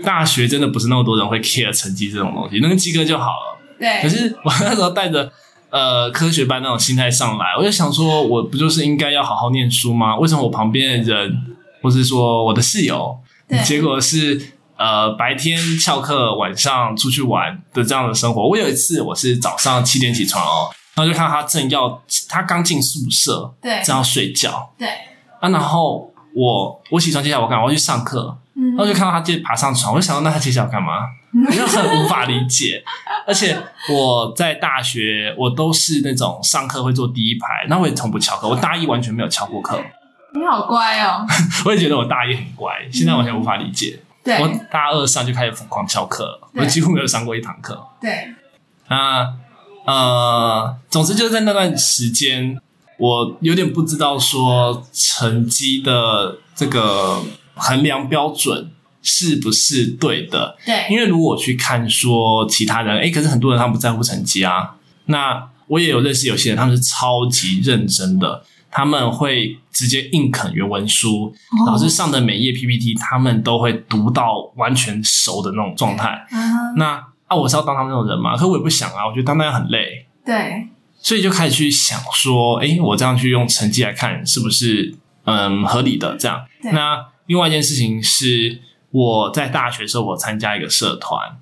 [0.06, 3.60] 大学真的不是那么多人会 care 成绩这种东西，能及格就好了。
[3.78, 4.02] 对。
[4.02, 5.30] 可是我那时候带着
[5.70, 10.16] 呃科学班那种心态上来，我就想说，我不就是应该要好好念书吗？
[10.16, 11.42] 为什么我旁边的人，
[11.82, 13.18] 或是说我的室友，
[13.66, 14.42] 结果是。
[14.82, 18.50] 呃，白天翘课，晚上出去玩的这样的生活。
[18.50, 24.88] 我有一次，我是早上七点起床哦，然后就看到他正要，他刚进宿舍，对，正要睡觉，对
[25.40, 27.66] 啊，然后我我起床接下来我干嘛？
[27.66, 30.94] 我要去上课，嗯，然后就看到他接爬上床，我就想到那他接下来干嘛？
[31.48, 32.84] 我就很无法理解。
[33.28, 33.56] 而且
[33.88, 39.80] 我在大学，我都是那种上课会坐第一排，那我也从不翘课，我大一完全没有翘过课。
[40.34, 41.24] 你好乖哦，
[41.66, 44.00] 我也觉得我大一很乖，现在完全无法理解。
[44.24, 47.84] 对，我大二上就开始疯狂翘课，我几乎没有上过一堂课。
[48.00, 48.34] 对，
[48.88, 49.34] 啊，
[49.86, 52.60] 呃，总之就是在那段时间，
[52.98, 57.22] 我有点不知道说成绩的这个
[57.56, 60.56] 衡量标准是不是对的。
[60.66, 64.76] 对，因为如果我去看说其他人，诶，可是很多人他们不在乎成绩啊。
[65.06, 68.44] 那我也有认识有些人，他们是超级认真的。
[68.72, 76.26] 他们会直接硬啃原文书，哦、老师上的每页 PPT，他们都会读到完全熟的那种状态。
[76.32, 78.38] 嗯、那啊，我是要当他们那种人吗？
[78.38, 80.08] 可我也不想啊，我觉得当那样很累。
[80.26, 80.68] 对，
[81.00, 84.96] 所以就开始去想说，诶，我这样去用成绩来看，是不是
[85.26, 86.16] 嗯合理的？
[86.16, 86.46] 这样。
[86.72, 88.62] 那另外一件事情是，
[88.92, 91.38] 我在大学的时候，我参加一个社团。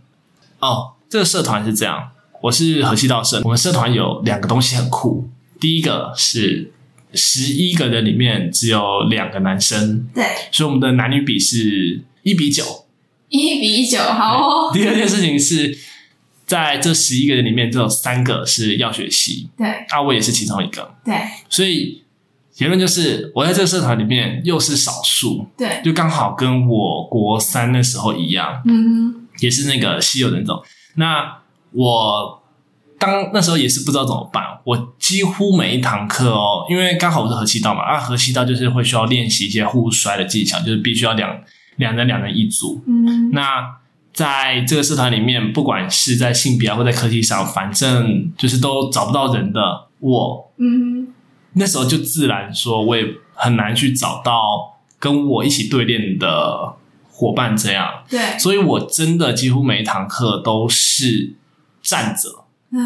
[0.60, 2.10] 哦，这个社团是这样，
[2.42, 6.74] 我是河西道社，我们社团有两个东西很酷，第一个是。
[7.14, 12.86] 十一个人里面只有两个男生，对，所以我们的男女比是一比九，
[13.30, 14.72] 一比九，好哦。
[14.74, 15.78] 第二件事情是
[16.46, 21.16] 在这十一个人里面，只有三个是药学系，对，啊，我也是其中一个，对，
[21.50, 22.04] 所以
[22.52, 30.62] 结论就是我在这个社团里面又是少数，对，就刚好跟我国三那时候一样，嗯哼，也是那个稀有人种。
[30.96, 31.40] 那
[31.72, 32.38] 我。
[33.00, 41.40] 当那时候也是不知道怎么办，我几乎每一堂课哦，因为刚好我是合气道嘛，啊，合气道就是会需要练习一些互摔的技巧，就是必须要两
[41.78, 42.84] 两人两人一组。
[42.86, 43.78] 嗯，那
[44.14, 51.08] 在这个社团里面，不管是在性别啊，或在科技上，反正就是都找不到人的我，嗯，
[51.54, 56.74] 那时候就自然说，我也很难去找到跟我一起对练的
[57.10, 61.36] 伙伴，这样，对，所以我真的几乎每一堂课都是
[61.82, 62.39] 站着。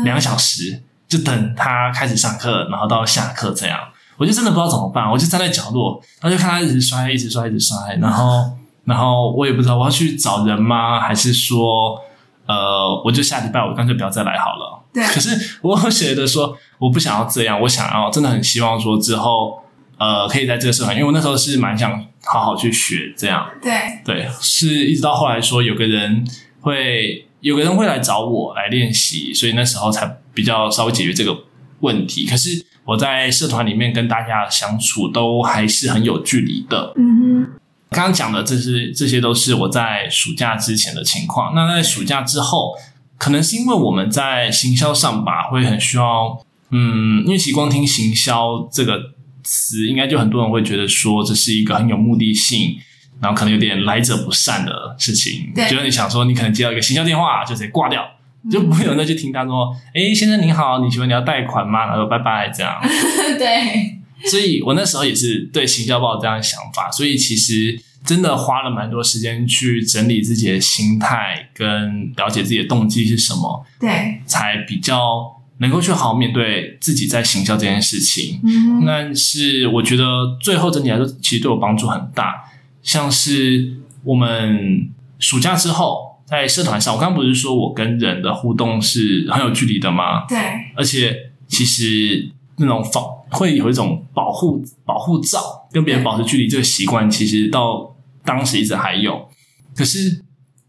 [0.03, 3.79] 两个小时就等他开始上课，然后到下课这样，
[4.17, 8.51] 我就真的不知道怎么办，我就站在角落，然后就看他一直摔，一直摔，一直摔，然后，
[8.85, 10.99] 然后我也不知道我要去找人吗？
[10.99, 11.99] 还是说，
[12.45, 14.83] 呃，我就下礼拜我干脆不要再来好了。
[14.93, 15.05] 对。
[15.05, 19.61] 可是我觉得说，我不想要这样，我想要真的很希望说之后，
[19.97, 21.91] 呃，可以在这个社团，因为我那时候是蛮想
[22.23, 23.45] 好好去学这样。
[23.61, 23.71] 对。
[24.03, 26.25] 对，是一直到后来说有个人
[26.61, 27.27] 会。
[27.43, 31.37] 有个人会来找我来练习，所以那时候才比较稍微解决这个
[31.81, 32.25] 问题。
[32.25, 36.93] 可是我在社团里面跟大家相处都还是很有距离的。
[36.95, 41.53] 嗯哼，刚刚讲的这些这些都是我在暑假之前的情况。
[41.53, 42.75] 那在暑假之后，
[43.17, 46.41] 可能是因为我们在行销上吧，会很需要，
[46.71, 49.11] 嗯，因为其实光听行销这个
[49.43, 52.77] 词，应该就很多人会觉得说这是一个很有目的性。
[53.21, 58.05] 然后可能有点来者不善的事情，对就是你想说，你可能接到一个行销电话，就直接挂掉，
[58.43, 62.73] 嗯、就不会有人再去听他说：“哎，先生您好，你请问你要贷款吗？”然后拜拜这样。
[63.39, 63.99] 对，
[64.29, 78.41] 所以我那时候也是对行销抱这样的想法，所以其实真的花了蛮多时间去整理自己的心态，跟了解自己的动机是什么，对，才比较能够去好好面对自己在行销这件事情。
[78.43, 82.49] 嗯，但是我觉得最后整体来说，其实对我帮助很大。
[82.83, 90.25] 像是我们暑假之后在社团上，我刚刚不是说我跟人的互动是很有距离的吗？
[90.27, 90.37] 对，
[90.75, 99.27] 而且其实那种防会有一种保护保护罩，跟别人保持距离这个习惯，其实到当时一直还有。
[99.75, 100.21] 可是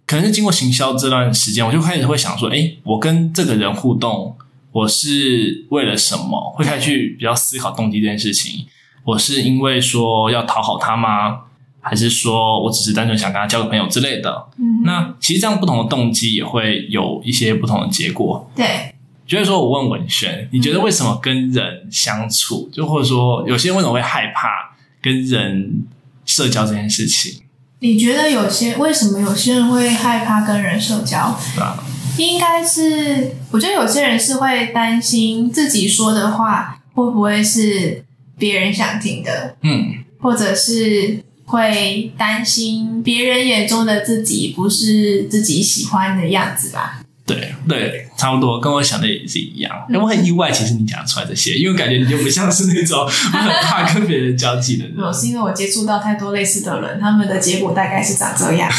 [0.07, 4.37] 可能是经过行销这段时间，我就开始会想说，诶，我跟这个人互动，
[4.73, 6.53] 我是为了什么？
[6.57, 8.67] 会开始去比较思考动机这件事情。
[9.05, 11.41] 我是因为说要讨好他吗？
[11.87, 14.49] 还是说我只是单纯想跟他交个朋友之类的？
[14.57, 18.51] 嗯，那其实这样不同的动机也会有一些不同的结果。
[18.57, 18.95] 对，
[19.27, 25.85] 就是说我问文轩，你觉得为什么跟人相处，就或者说有些人为什么会害怕跟人
[26.25, 27.43] 社交这件事情？
[27.81, 31.39] 你觉得有些为什么有些人会害怕跟人社交？
[31.55, 31.77] 对啊，
[32.17, 38.03] 应该是我觉得有些人是会担心自己说的话会不会是
[38.39, 41.23] 别人想听的，嗯，或者是。
[41.45, 47.01] 会担心别人眼中的自己不是自己喜欢的样子吧？
[47.27, 49.87] 对对，差不多，跟我想的也是一样。
[49.89, 54.95] 嗯、我很意外，其实你讲出来这些，因为感觉你就不像是那种我很怕跟别人交际的人。
[55.03, 58.71] 我是因为我接触到太多类似的人，他们的结果大概是长这样。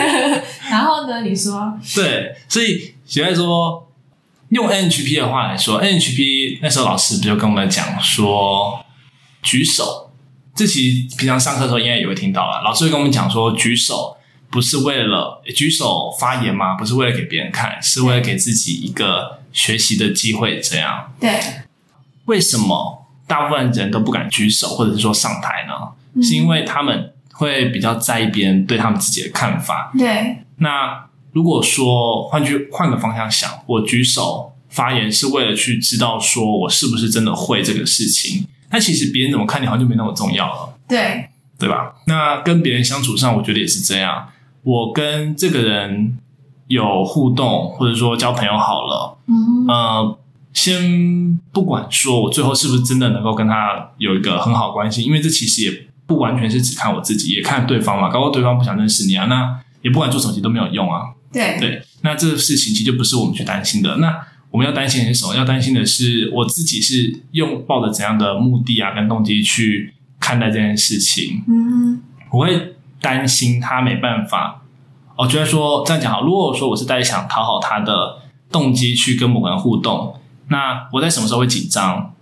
[0.70, 3.88] 然后呢，你说对，所以现在说
[4.50, 8.84] 用 NHP 的话来说，NHP 那时候老师不就跟我们讲说
[9.42, 10.05] 举手。
[10.56, 14.16] 这其实平常上课的时候应该也会听到了，老师会跟我们讲说，举手
[14.50, 16.74] 不是为了举手发言吗？
[16.74, 20.58] 不是为了给别人看，是为了给自己一个学习的机会。
[20.60, 21.38] 这样对？
[22.24, 25.74] 为什么大部分人都不敢举手，或者是说上台呢？
[26.14, 29.92] 嗯、是因为他们会比较在意别人对他们自己的看法。
[29.98, 30.38] 对。
[30.58, 38.46] 那如果说换句换个方向想，我举手发言是为了去知道说我是不是真的会这个事情。
[38.70, 41.94] 但其实别人怎么看你好像就没那么重要了，对对吧？
[42.06, 44.28] 那跟别人相处上，我觉得也是这样。
[44.62, 46.18] 我跟这个人
[46.66, 50.18] 有互动，或者说交朋友好了，嗯，呃，
[50.52, 58.10] 先不管说我最后是不是真的能够跟他有一个很好关系，因为这其实也不完全是只看我自己，也看对方嘛。
[58.10, 61.12] 搞不好对方不想认识你啊，那也不管做什么其实都没有用啊。
[61.32, 63.96] 对对，那这个事情其实就不是我们去担心的。
[63.96, 65.34] 那我们要担心的是什么？
[65.34, 71.42] 要担心的是我自己是用抱着怎样的目的啊跟动机去看待这件事情。
[71.46, 74.62] 嗯，我会担心他没办法。
[75.16, 78.18] 我觉得说这样讲好，如果说我是带着想讨好他的
[78.50, 80.14] 动机去跟某个人互动，
[80.48, 82.14] 那我在什么时候会紧张？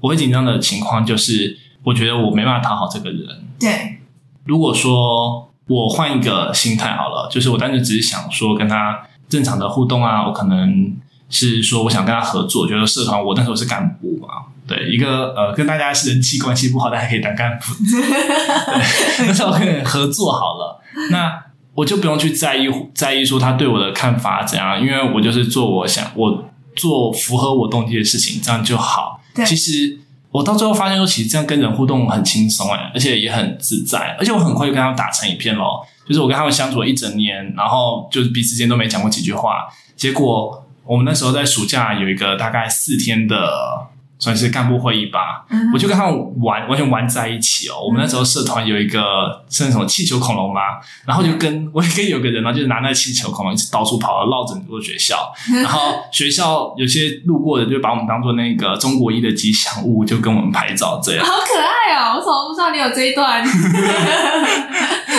[0.00, 3.44] 我会紧张的情况就是，我觉得我没办法讨好这个人。
[3.58, 3.98] 对，
[4.44, 10.96] 如果说我换一个心态好了，就是我单纯只是想说跟他正常的互动啊，我可能
[11.28, 14.28] 是说我想跟他合作，觉得社团我那时候是干部嘛，
[14.66, 21.48] 对，一个呃跟大家是人际关系不好，但还可以当干部， 对，那时候跟人合作好了，那。
[21.78, 29.20] 我就不用去在意在意说他对我的看法怎样，因为我就是做我想我做符合我动机的事情，这样就好。
[29.46, 29.96] 其实
[30.32, 35.86] 我到最后发现说，其实这样跟人互动很轻松哎，而且也很自在，而且我很快就跟他们打成一片咯。
[36.04, 43.88] 就是我跟他们相处了一整年，然后就是彼此间都没讲过几句话，结果我们那时候在暑假有一个大概四天的。
[44.20, 47.74] 算是干部会议吧，嗯、我就跟他们玩，完全玩在一起哦。
[47.78, 50.60] 嗯、我们那时候社团有一个是那种气球恐龙嘛，
[51.06, 55.32] 然后就跟、嗯、我也跟有个人呢，就是拿那个气球恐龙一直到处跑，绕整个学校。
[55.62, 61.24] 然后学校有些路过的就把我们当做那个中国一的吉祥物，就跟我们拍照这样。
[61.24, 62.16] 好可爱哦！
[62.16, 63.46] 我怎么不知道你有这一段？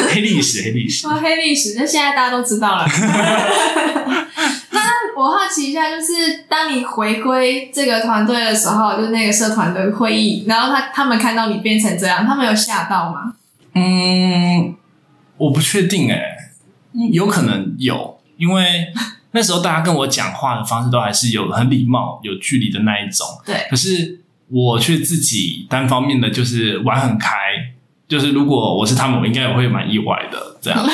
[0.09, 1.07] 黑历史，黑历史。
[1.07, 1.75] 哇，黑历史！
[1.77, 2.85] 那现在大家都知道了。
[5.19, 13.33] 我好奇一下，就是当你回归这个团队的时候，就是那个社团的会议，然后他他们看到你变成这样，他们有吓到吗？
[13.73, 14.73] 嗯，
[15.37, 16.21] 我不确定诶，
[17.11, 18.87] 有可能有，因为
[19.31, 23.27] 那时候大家跟我讲话的方式都还是有很礼貌、有距离的那一种。
[23.45, 27.29] 对，可是我却自己单方面的就是玩很开，
[28.07, 30.79] 就是如果我是他们，我应该也会蛮意外的这样。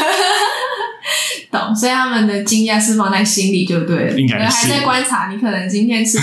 [1.52, 6.18] 懂，所以他们的惊讶是放在心里就对了，应该还在观察你，可能今天吃，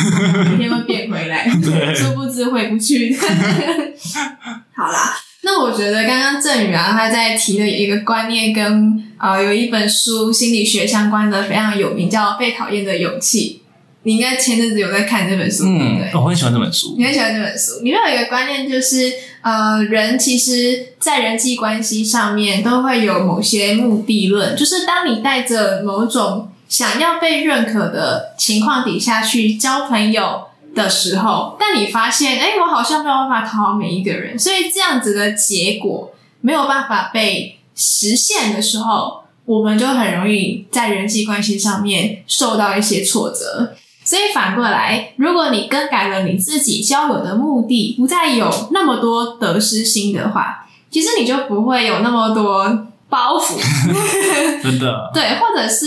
[0.50, 1.48] 明天会变回来，
[1.94, 3.16] 殊不知回不去。
[4.74, 13.58] 好啦，那我觉得刚刚郑宇啊，他在提的一个观念跟呃有一本书心理学相关的非常有名，叫《被讨厌的勇气》。
[14.04, 16.96] 你应该前阵子有在看这本书，嗯，对，我很喜欢这本书。
[16.98, 19.12] 你很喜欢这本书，里面有一个观念就是，
[19.42, 43.74] 呃，人其实，在人际关系上面都会有某些目的论，就是当你带着某种想要被认可的情况底下去交朋友的时候，但你发现，哎，我好像没有办法讨好每一个人，所以这样子的结果没有办法被实现的时候，我们就很容易在人际关系上面受到一些挫折。
[44.04, 53.56] 所以反过来，如果你更改了你自己交友的目的，不再有那么多得失心的话，其实你就不会有那么多包袱。
[54.62, 55.10] 真的。
[55.14, 55.86] 对，或者是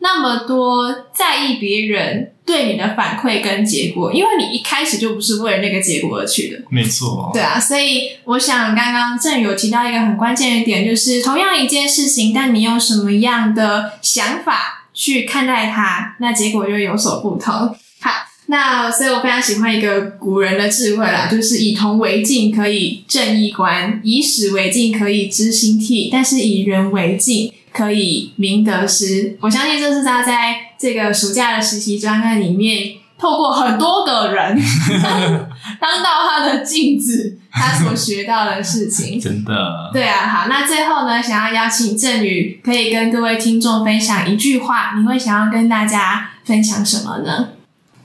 [0.00, 6.62] 那么多在意别人对你的反馈跟结果，因为你一开始就不是为了那个结果而去的。
[6.68, 7.30] 没错。
[7.32, 17.52] 对啊，所以我想刚刚郑宇有提到一个很关键的点，就是同样一件事情，但你用什么样的想法去看待它，那结果就有所不同。
[18.00, 18.10] 好，
[18.46, 29.36] 那所以我非常喜欢一个古人的智慧啦，就是以铜为镜可以正衣冠，以史为镜可以知兴替，但是以人为镜可以明得失。
[29.40, 32.94] 我相信这是他在这个暑假的实习专案里面。
[33.18, 34.54] 透过很多个人
[35.80, 40.28] 当到他的镜子， 他所学到的事情，真的对啊。
[40.28, 47.48] 好，那最后呢，想要邀请振宇，可以跟各位听众分享一句话，你会想要跟大家分享什么呢？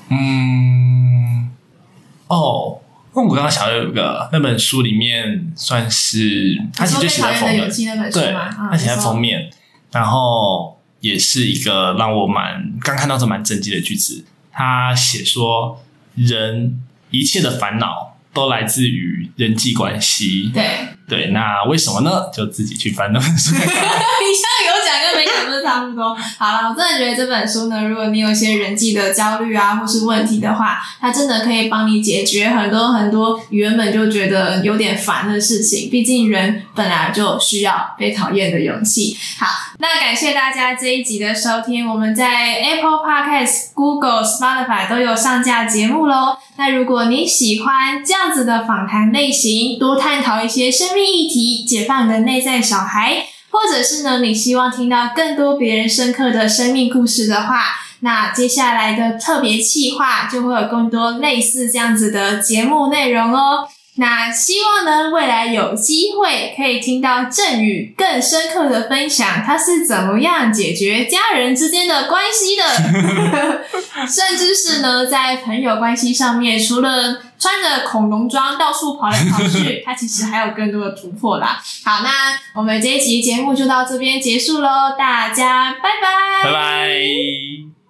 [0.10, 1.50] 嗯，
[2.28, 2.82] 哦，
[3.14, 7.70] 那我刚刚想到有一个那本书里面算是他其实就写在封面，
[8.12, 9.50] 对，他写在封面，
[9.92, 14.26] 然后也是一个让我蛮刚看到是蛮震惊的句子。
[14.52, 15.82] 他写说，
[16.16, 16.82] 人
[17.12, 20.52] 一切的烦恼都来自于人际关系。
[20.54, 20.64] 对
[21.08, 22.30] 对，那为什么呢？
[22.34, 23.54] 就自己去翻那本书。
[23.54, 23.70] 你 现
[25.26, 26.18] 在有讲跟没每个人都差不多。
[26.38, 35.90] 好了，我真的觉得这本书呢，如果你有一些人际的焦虑啊，或是问题的话，它真的可以帮你解决很多很多原本就觉得有点烦的事情。
[35.90, 39.18] 毕竟人本来就需要被讨厌的勇气。
[39.40, 39.48] 好，
[39.80, 46.38] 那感谢大家这一集的收听，我们在 Apple Podcast、Google、Spotify 都有上架节目喽。
[46.58, 53.26] 那如果你喜欢这样子的访谈类型，多探讨一些生命议题，解放你的内在小孩。
[53.52, 57.66] 或者是呢，你希望听到更多别人深刻的生命故事的话，
[58.00, 63.68] 那接下来的特别企划就会有更多类似这样子的节目内容哦。
[63.96, 72.64] 那希望呢，未来有机会可以听到振宇更深刻的分享，他是怎么样解决家人之间的关系的，
[74.08, 81.62] 甚至是呢，在朋友关系上面，除了穿着恐龙装到处跑来跑去，他其实还有更多的突破啦。
[81.84, 82.10] 好，那
[82.56, 87.81] 我们这一集节目就到这边结束喽，大家拜拜，拜拜。